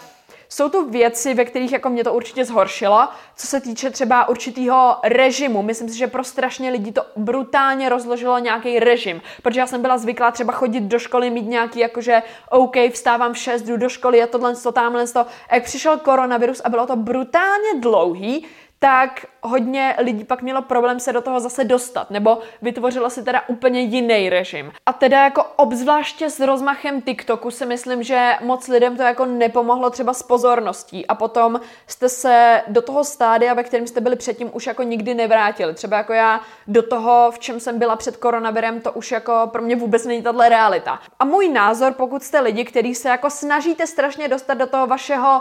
jsou 0.54 0.68
tu 0.68 0.90
věci, 0.90 1.34
ve 1.34 1.44
kterých 1.44 1.72
jako 1.72 1.88
mě 1.88 2.04
to 2.04 2.14
určitě 2.14 2.44
zhoršilo, 2.44 3.08
co 3.36 3.46
se 3.46 3.60
týče 3.60 3.90
třeba 3.90 4.28
určitého 4.28 4.96
režimu. 5.04 5.62
Myslím 5.62 5.88
si, 5.88 5.98
že 5.98 6.06
pro 6.06 6.24
strašně 6.24 6.70
lidi 6.70 6.92
to 6.92 7.02
brutálně 7.16 7.88
rozložilo 7.88 8.38
nějaký 8.38 8.78
režim, 8.78 9.22
protože 9.42 9.60
já 9.60 9.66
jsem 9.66 9.82
byla 9.82 9.98
zvyklá 9.98 10.30
třeba 10.30 10.52
chodit 10.52 10.80
do 10.80 10.98
školy, 10.98 11.30
mít 11.30 11.48
nějaký 11.48 11.78
jakože 11.78 12.22
OK, 12.50 12.76
vstávám 12.92 13.32
v 13.32 13.38
6, 13.38 13.62
jdu 13.62 13.76
do 13.76 13.88
školy 13.88 14.22
a 14.22 14.26
tohle, 14.26 14.56
to, 14.56 14.72
tamhle, 14.72 15.06
to. 15.06 15.26
Jak 15.52 15.64
přišel 15.64 15.98
koronavirus 15.98 16.60
a 16.64 16.68
bylo 16.68 16.86
to 16.86 16.96
brutálně 16.96 17.80
dlouhý, 17.80 18.46
tak 18.84 19.26
hodně 19.42 19.96
lidí 19.98 20.24
pak 20.24 20.42
mělo 20.42 20.62
problém 20.62 21.00
se 21.00 21.12
do 21.12 21.20
toho 21.20 21.40
zase 21.40 21.64
dostat, 21.64 22.10
nebo 22.10 22.38
vytvořilo 22.62 23.10
si 23.10 23.22
teda 23.22 23.42
úplně 23.48 23.80
jiný 23.80 24.30
režim. 24.30 24.72
A 24.86 24.92
teda 24.92 25.24
jako 25.24 25.44
obzvláště 25.56 26.30
s 26.30 26.40
rozmachem 26.40 27.02
TikToku 27.02 27.50
si 27.50 27.66
myslím, 27.66 28.02
že 28.02 28.32
moc 28.40 28.68
lidem 28.68 28.96
to 28.96 29.02
jako 29.02 29.26
nepomohlo 29.26 29.90
třeba 29.90 30.12
s 30.12 30.22
pozorností 30.22 31.06
a 31.06 31.14
potom 31.14 31.60
jste 31.86 32.08
se 32.08 32.62
do 32.68 32.82
toho 32.82 33.04
stádia, 33.04 33.54
ve 33.54 33.64
kterém 33.64 33.86
jste 33.86 34.00
byli 34.00 34.16
předtím, 34.16 34.50
už 34.52 34.66
jako 34.66 34.82
nikdy 34.82 35.14
nevrátili. 35.14 35.74
Třeba 35.74 35.96
jako 35.96 36.12
já 36.12 36.40
do 36.66 36.82
toho, 36.82 37.30
v 37.30 37.38
čem 37.38 37.60
jsem 37.60 37.78
byla 37.78 37.96
před 37.96 38.16
koronavirem, 38.16 38.80
to 38.80 38.92
už 38.92 39.10
jako 39.10 39.48
pro 39.52 39.62
mě 39.62 39.76
vůbec 39.76 40.06
není 40.06 40.22
tahle 40.22 40.48
realita. 40.48 41.00
A 41.18 41.24
můj 41.24 41.48
názor, 41.48 41.92
pokud 41.92 42.22
jste 42.22 42.40
lidi, 42.40 42.64
kteří 42.64 42.94
se 42.94 43.08
jako 43.08 43.30
snažíte 43.30 43.86
strašně 43.86 44.28
dostat 44.28 44.54
do 44.54 44.66
toho 44.66 44.86
vašeho 44.86 45.40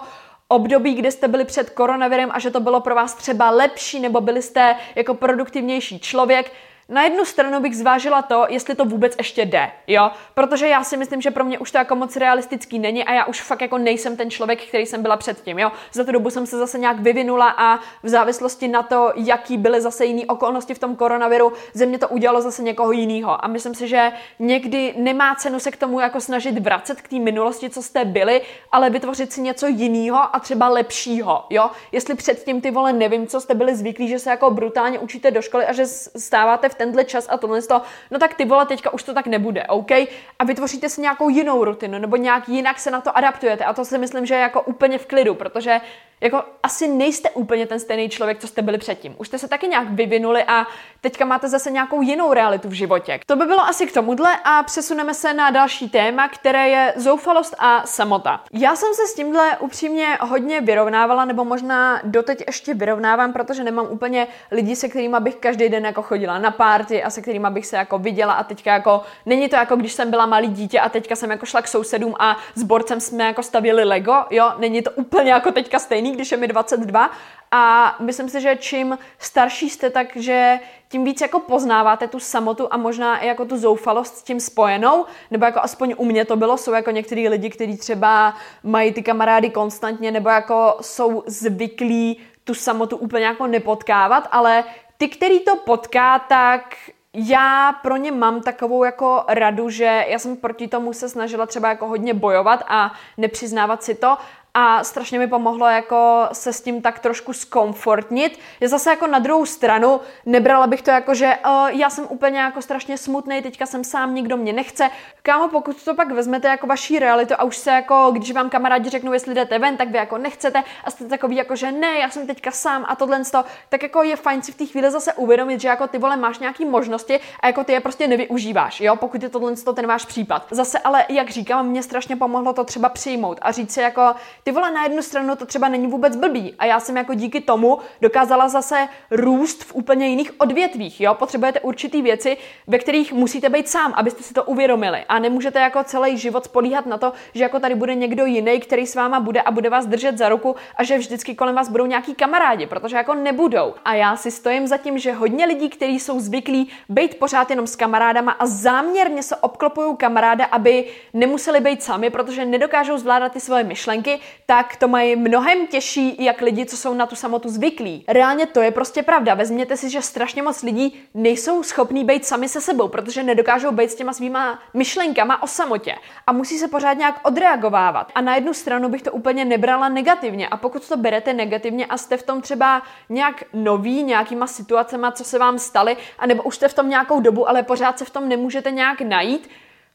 období, 0.54 0.94
kde 0.96 1.12
jste 1.12 1.28
byli 1.28 1.46
před 1.46 1.70
koronavirem 1.70 2.30
a 2.34 2.40
že 2.40 2.52
to 2.52 2.60
bylo 2.60 2.80
pro 2.80 2.96
vás 2.96 3.14
třeba 3.14 3.50
lepší 3.50 4.00
nebo 4.00 4.22
byli 4.22 4.42
jste 4.42 4.76
jako 4.96 5.14
produktivnější 5.14 6.00
člověk, 6.00 6.52
Na 6.90 7.04
jednu 7.04 7.25
stranu 7.25 7.60
bych 7.60 7.78
zvážila 7.78 8.22
to, 8.22 8.46
jestli 8.50 8.75
to 8.75 8.86
vůbec 8.86 9.16
ještě 9.18 9.46
jde, 9.46 9.72
jo, 9.88 10.12
protože 10.34 10.68
já 10.68 10.84
si 10.84 10.98
myslím, 10.98 11.22
že 11.22 11.32
pro 11.32 11.44
mě 11.44 11.60
už 11.60 11.72
to 11.72 11.78
jako 11.78 11.96
moc 11.96 12.16
realistický 12.16 12.80
není 12.80 13.04
a 13.04 13.13
já 13.13 13.25
už 13.25 13.42
fakt 13.42 13.62
jako 13.62 13.78
nejsem 13.78 14.18
ten 14.18 14.32
člověk, 14.32 14.68
který 14.68 14.86
jsem 14.86 15.02
byla 15.02 15.18
předtím, 15.18 15.60
jo. 15.60 15.72
Za 15.94 16.04
tu 16.04 16.12
dobu 16.12 16.30
jsem 16.30 16.46
se 16.46 16.58
zase 16.58 16.80
nějak 16.80 17.00
vyvinula 17.00 17.50
a 17.50 17.78
v 18.04 18.10
závislosti 18.10 18.68
na 18.68 18.84
to, 18.84 19.12
jaký 19.16 19.58
byly 19.58 19.82
zase 19.82 20.06
jiné 20.06 20.25
okolnosti 20.25 20.74
v 20.74 20.80
tom 20.80 20.96
koronaviru, 20.96 21.54
ze 21.74 21.86
mě 21.86 21.98
to 21.98 22.08
udělalo 22.08 22.42
zase 22.42 22.63
někoho 22.63 22.92
jiného. 22.92 23.46
A 23.46 23.48
myslím 23.48 23.75
si, 23.75 23.88
že 23.88 24.12
někdy 24.40 24.94
nemá 24.98 25.36
cenu 25.36 25.60
se 25.60 25.72
k 25.72 25.78
tomu 25.78 26.00
jako 26.00 26.22
snažit 26.22 26.60
vracet 26.60 27.02
k 27.02 27.08
té 27.08 27.20
minulosti, 27.20 27.70
co 27.70 27.82
jste 27.82 28.06
byli, 28.06 28.42
ale 28.72 28.90
vytvořit 28.90 29.34
si 29.34 29.42
něco 29.42 29.68
jiného 29.68 30.36
a 30.36 30.40
třeba 30.40 30.70
lepšího, 30.70 31.46
jo. 31.50 31.70
Jestli 31.92 32.16
předtím 32.16 32.62
ty 32.62 32.72
vole 32.72 32.94
nevím, 32.94 33.28
co 33.28 33.42
jste 33.42 33.54
byli 33.54 33.75
zvyklí, 33.75 34.08
že 34.08 34.20
se 34.20 34.30
jako 34.30 34.52
brutálně 34.52 35.00
učíte 35.00 35.32
do 35.32 35.42
školy 35.42 35.66
a 35.66 35.74
že 35.74 35.86
stáváte 35.86 36.73
v 36.74 36.75
tenhle 36.75 37.03
čas 37.03 37.27
a 37.30 37.38
tohle 37.38 37.62
to, 37.62 37.82
no 38.12 38.20
tak 38.20 38.34
ty 38.34 38.46
vole, 38.46 38.65
teďka 38.65 38.94
už 38.94 39.03
to 39.03 39.13
tak 39.13 39.27
nebude, 39.27 39.63
OK? 39.68 39.92
A 40.39 40.44
vytvoříte 40.46 40.89
si 40.89 41.01
nějakou 41.01 41.30
jinou 41.30 41.63
rutinu, 41.63 42.00
nebo 42.00 42.15
nějak 42.15 42.50
jinak 42.50 42.80
se 42.80 42.92
na 42.92 43.01
to 43.01 43.18
adaptujete. 43.18 43.65
A 43.65 43.74
to 43.74 43.86
si 43.86 43.98
myslím, 43.98 44.25
že 44.25 44.34
je 44.34 44.42
jako 44.42 44.62
úplně 44.62 44.98
v 44.98 45.06
klidu, 45.06 45.36
protože 45.36 45.82
jako 46.24 46.44
asi 46.63 46.88
nejste 46.88 47.30
úplně 47.30 47.68
ten 47.68 47.80
stejný 47.80 48.10
člověk, 48.10 48.39
co 48.39 48.48
jste 48.48 48.62
byli 48.62 48.77
předtím. 48.77 49.15
Už 49.18 49.27
jste 49.27 49.38
se 49.38 49.48
taky 49.48 49.68
nějak 49.68 49.89
vyvinuli 49.89 50.44
a 50.44 50.68
teďka 51.01 51.25
máte 51.25 51.50
zase 51.50 51.72
nějakou 51.72 52.01
jinou 52.01 52.34
realitu 52.34 52.70
v 52.70 52.74
životě. 52.74 53.20
To 53.25 53.36
by 53.36 53.46
bylo 53.46 53.60
asi 53.60 53.88
k 53.88 53.94
tomuhle 53.94 54.38
a 54.44 54.63
přesuneme 54.63 55.13
se 55.13 55.34
na 55.34 55.50
další 55.50 55.89
téma, 55.89 56.27
které 56.27 56.70
je 56.70 56.94
zoufalost 56.98 57.56
a 57.60 57.88
samota. 57.88 58.42
Já 58.53 58.75
jsem 58.75 58.94
se 58.94 59.08
s 59.08 59.15
tímhle 59.15 59.58
upřímně 59.58 60.18
hodně 60.22 60.62
vyrovnávala, 60.62 61.25
nebo 61.25 61.46
možná 61.46 62.01
doteď 62.03 62.44
ještě 62.48 62.74
vyrovnávám, 62.74 63.34
protože 63.34 63.63
nemám 63.63 63.88
úplně 63.89 64.27
lidi, 64.51 64.75
se 64.75 64.89
kterými 64.89 65.18
bych 65.20 65.36
každý 65.36 65.70
den 65.70 65.86
jako 65.86 66.01
chodila 66.01 66.39
na 66.39 66.51
párty 66.51 67.03
a 67.03 67.10
se 67.10 67.22
kterými 67.22 67.48
bych 67.50 67.65
se 67.65 67.75
jako 67.75 67.98
viděla 67.98 68.34
a 68.34 68.44
teďka 68.44 68.74
jako 68.74 69.01
není 69.25 69.50
to 69.50 69.56
jako 69.56 69.75
když 69.75 69.94
jsem 69.94 70.10
byla 70.10 70.25
malý 70.25 70.48
dítě 70.48 70.80
a 70.80 70.89
teďka 70.89 71.15
jsem 71.15 71.32
jako 71.32 71.46
šla 71.46 71.62
k 71.62 71.68
sousedům 71.68 72.15
a 72.20 72.38
s 72.56 72.63
borcem 72.63 73.00
jsme 73.00 73.24
jako 73.24 73.44
stavili 73.44 73.84
Lego, 73.84 74.15
jo, 74.30 74.51
není 74.58 74.82
to 74.82 74.92
úplně 74.92 75.32
jako 75.32 75.51
teďka 75.51 75.80
stejný, 75.80 76.12
když 76.13 76.32
je 76.32 76.38
mi 76.38 76.48
22 76.48 77.12
a 77.51 77.96
myslím 78.00 78.29
si, 78.29 78.41
že 78.41 78.55
čím 78.55 78.98
starší 79.20 79.70
jste, 79.70 79.89
takže 79.89 80.60
tím 80.89 81.03
víc 81.03 81.22
jako 81.22 81.39
poznáváte 81.39 82.08
tu 82.08 82.20
samotu 82.20 82.67
a 82.72 82.77
možná 82.77 83.17
i 83.17 83.27
jako 83.27 83.46
tu 83.46 83.58
zoufalost 83.58 84.17
s 84.17 84.24
tím 84.24 84.39
spojenou, 84.39 85.05
nebo 85.32 85.46
jako 85.46 85.60
aspoň 85.63 85.96
u 85.98 86.05
mě 86.05 86.25
to 86.25 86.36
bylo, 86.36 86.58
jsou 86.58 86.74
jako 86.74 86.91
některý 86.91 87.29
lidi, 87.29 87.50
kteří 87.50 87.77
třeba 87.77 88.34
mají 88.63 88.93
ty 88.93 89.03
kamarády 89.03 89.50
konstantně, 89.50 90.12
nebo 90.12 90.29
jako 90.29 90.77
jsou 90.82 91.24
zvyklí 91.27 92.22
tu 92.43 92.53
samotu 92.53 92.98
úplně 92.98 93.25
jako 93.25 93.48
nepotkávat, 93.48 94.27
ale 94.32 94.63
ty, 94.98 95.08
který 95.08 95.39
to 95.39 95.55
potká, 95.55 96.20
tak 96.20 96.75
já 97.13 97.74
pro 97.82 97.98
ně 97.98 98.12
mám 98.12 98.41
takovou 98.41 98.84
jako 98.84 99.24
radu, 99.27 99.70
že 99.70 100.05
já 100.08 100.20
jsem 100.20 100.38
proti 100.38 100.67
tomu 100.67 100.93
se 100.93 101.10
snažila 101.10 101.46
třeba 101.46 101.70
jako 101.70 101.88
hodně 101.88 102.13
bojovat 102.13 102.63
a 102.67 102.93
nepřiznávat 103.17 103.84
si 103.84 103.96
to 103.96 104.17
a 104.54 104.84
strašně 104.84 105.20
mi 105.20 105.28
pomohlo 105.28 105.68
jako 105.68 106.28
se 106.32 106.54
s 106.54 106.62
tím 106.62 106.82
tak 106.82 107.00
trošku 107.00 107.34
skomfortnit. 107.34 108.40
Je 108.60 108.68
zase 108.68 108.90
jako 108.90 109.08
na 109.08 109.20
druhou 109.20 109.46
stranu, 109.46 110.00
nebrala 110.26 110.68
bych 110.68 110.82
to 110.82 110.92
jako, 110.92 111.14
že 111.14 111.38
uh, 111.46 111.68
já 111.68 111.90
jsem 111.90 112.06
úplně 112.10 112.40
jako 112.40 112.62
strašně 112.62 112.98
smutný, 112.98 113.42
teďka 113.42 113.66
jsem 113.66 113.84
sám, 113.84 114.16
nikdo 114.16 114.38
mě 114.38 114.54
nechce. 114.54 114.90
Kámo, 115.22 115.48
pokud 115.48 115.84
to 115.84 115.96
pak 115.96 116.12
vezmete 116.12 116.48
jako 116.48 116.68
vaší 116.68 117.00
realitu 117.00 117.34
a 117.38 117.44
už 117.44 117.58
se 117.58 117.72
jako, 117.72 118.10
když 118.12 118.32
vám 118.32 118.50
kamarádi 118.50 118.90
řeknou, 118.90 119.14
jestli 119.14 119.34
jdete 119.34 119.60
ven, 119.60 119.78
tak 119.78 119.90
vy 119.90 119.98
jako 119.98 120.18
nechcete 120.18 120.64
a 120.84 120.92
jste 120.92 121.06
takový 121.06 121.36
jako, 121.36 121.56
že 121.56 121.72
ne, 121.72 122.00
já 122.00 122.10
jsem 122.10 122.28
teďka 122.28 122.52
sám 122.52 122.86
a 122.88 122.96
tohle 122.96 123.26
to, 123.32 123.44
tak 123.70 123.84
jako 123.84 124.04
je 124.04 124.16
fajn 124.16 124.42
si 124.42 124.52
v 124.52 124.56
té 124.56 124.66
chvíli 124.66 124.92
zase 124.92 125.14
uvědomit, 125.14 125.62
že 125.62 125.68
jako 125.68 125.88
ty 125.88 125.98
vole 125.98 126.18
máš 126.18 126.40
nějaké 126.40 126.66
možnosti 126.66 127.20
a 127.40 127.48
jako 127.48 127.64
ty 127.64 127.72
je 127.72 127.80
prostě 127.80 128.08
nevyužíváš, 128.08 128.82
jo, 128.82 128.96
pokud 128.96 129.24
je 129.24 129.30
tohle 129.30 129.54
ten 129.76 129.88
váš 129.88 130.06
případ. 130.06 130.48
Zase 130.52 130.80
ale, 130.80 131.06
jak 131.10 131.30
říkám, 131.30 131.68
mě 131.68 131.84
strašně 131.84 132.16
pomohlo 132.16 132.54
to 132.54 132.64
třeba 132.64 132.90
přijmout 132.90 133.40
a 133.42 133.52
říct 133.52 133.74
si 133.74 133.82
jako, 133.82 134.16
ty 134.44 134.52
vole, 134.52 134.72
na 134.72 134.84
jednu 134.84 135.02
stranu 135.02 135.36
to 135.36 135.46
třeba 135.46 135.68
není 135.68 135.88
vůbec 135.88 136.16
blbý 136.16 136.56
a 136.60 136.66
já 136.66 136.80
jsem 136.80 136.98
jako 136.98 137.14
díky 137.14 137.42
tomu 137.42 137.80
dokázala 138.02 138.50
zase 138.50 138.88
růst 139.12 139.64
v 139.64 139.76
úplně 139.76 140.08
jiných 140.08 140.32
odvětvích, 140.38 141.02
jo? 141.02 141.14
Potřebujete 141.14 141.60
určitý 141.60 142.02
věci, 142.02 142.38
ve 142.68 142.78
kterých 142.78 143.14
musíte 143.14 143.50
být 143.50 143.70
sám, 143.70 143.94
abyste 143.96 144.24
si 144.24 144.34
to 144.34 144.44
uvědomili 144.44 145.06
a 145.10 145.20
nemůžete 145.20 145.60
jako 145.60 145.84
celý 145.84 146.18
život 146.18 146.46
spolíhat 146.46 146.86
na 146.86 146.98
to, 146.98 147.14
že 147.34 147.44
jako 147.44 147.60
tady 147.60 147.76
bude 147.76 147.96
někdo 147.96 148.26
jiný, 148.26 148.60
který 148.60 148.88
s 148.88 148.96
váma 148.96 149.20
bude 149.20 149.42
a 149.42 149.52
bude 149.52 149.70
vás 149.70 149.86
držet 149.86 150.18
za 150.18 150.30
ruku 150.30 150.56
a 150.76 150.84
že 150.84 150.98
vždycky 150.98 151.36
kolem 151.36 151.56
vás 151.56 151.70
budou 151.70 151.86
nějaký 151.86 152.16
kamarádi, 152.16 152.66
protože 152.68 152.98
jako 152.98 153.14
nebudou. 153.14 153.74
A 153.86 153.94
já 153.94 154.16
si 154.16 154.32
stojím 154.32 154.68
za 154.68 154.78
tím, 154.78 154.98
že 154.98 155.14
hodně 155.14 155.46
lidí, 155.46 155.70
kteří 155.70 156.00
jsou 156.00 156.20
zvyklí 156.20 156.70
být 156.90 157.20
pořád 157.20 157.50
jenom 157.50 157.68
s 157.68 157.76
kamarádama 157.76 158.32
a 158.32 158.46
záměrně 158.46 159.24
se 159.24 159.36
obklopují 159.36 159.98
kamaráda, 159.98 160.46
aby 160.46 160.88
nemuseli 161.14 161.60
být 161.60 161.84
sami, 161.84 162.10
protože 162.10 162.46
nedokážou 162.46 162.98
zvládat 162.98 163.32
ty 163.32 163.39
svoje 163.39 163.63
myšlenky, 163.63 164.20
tak 164.46 164.76
to 164.76 164.88
mají 164.88 165.15
mnohem 165.15 165.67
těžší, 165.67 166.24
jak 166.24 166.41
lidi, 166.41 166.65
co 166.65 166.78
jsou 166.78 166.93
na 166.93 167.06
tu 167.06 167.15
samotu 167.15 167.50
zvyklí. 167.50 168.06
Reálně 168.08 168.46
to 168.46 168.62
je 168.62 168.72
prostě 168.72 169.04
pravda. 169.04 169.34
Vezměte 169.34 169.78
si, 169.78 169.89
že 169.89 170.02
strašně 170.02 170.41
moc 170.43 170.63
lidí 170.63 171.04
nejsou 171.13 171.63
schopní 171.63 172.06
být 172.06 172.26
sami 172.26 172.50
se 172.50 172.62
sebou, 172.62 172.88
protože 172.88 173.24
nedokážou 173.24 173.72
být 173.72 173.91
s 173.91 173.96
těma 173.96 174.13
svýma 174.13 174.60
myšlenkama 174.74 175.43
o 175.43 175.48
samotě 175.48 175.96
a 176.28 176.32
musí 176.32 176.58
se 176.58 176.67
pořád 176.67 176.93
nějak 176.93 177.19
odreagovávat. 177.24 178.12
A 178.15 178.22
na 178.22 178.36
jednu 178.36 178.54
stranu 178.54 178.89
bych 178.89 179.02
to 179.02 179.12
úplně 179.12 179.46
nebrala 179.46 179.89
negativně. 179.89 180.48
A 180.48 180.58
pokud 180.58 180.88
to 180.88 180.98
berete 180.98 181.34
negativně 181.34 181.86
a 181.86 181.98
jste 181.98 182.17
v 182.17 182.24
tom 182.24 182.41
třeba 182.41 182.82
nějak 183.10 183.43
noví, 183.54 184.04
nějakýma 184.04 184.48
situacema, 184.48 185.12
co 185.12 185.24
se 185.24 185.39
vám 185.39 185.60
staly, 185.60 185.98
anebo 186.19 186.43
už 186.43 186.56
jste 186.56 186.67
v 186.67 186.74
tom 186.74 186.89
nějakou 186.89 187.19
dobu, 187.19 187.50
ale 187.50 187.63
pořád 187.63 188.00
se 188.00 188.06
v 188.06 188.10
tom 188.10 188.30
nemůžete 188.30 188.72
nějak 188.72 189.02
najít, 189.02 189.50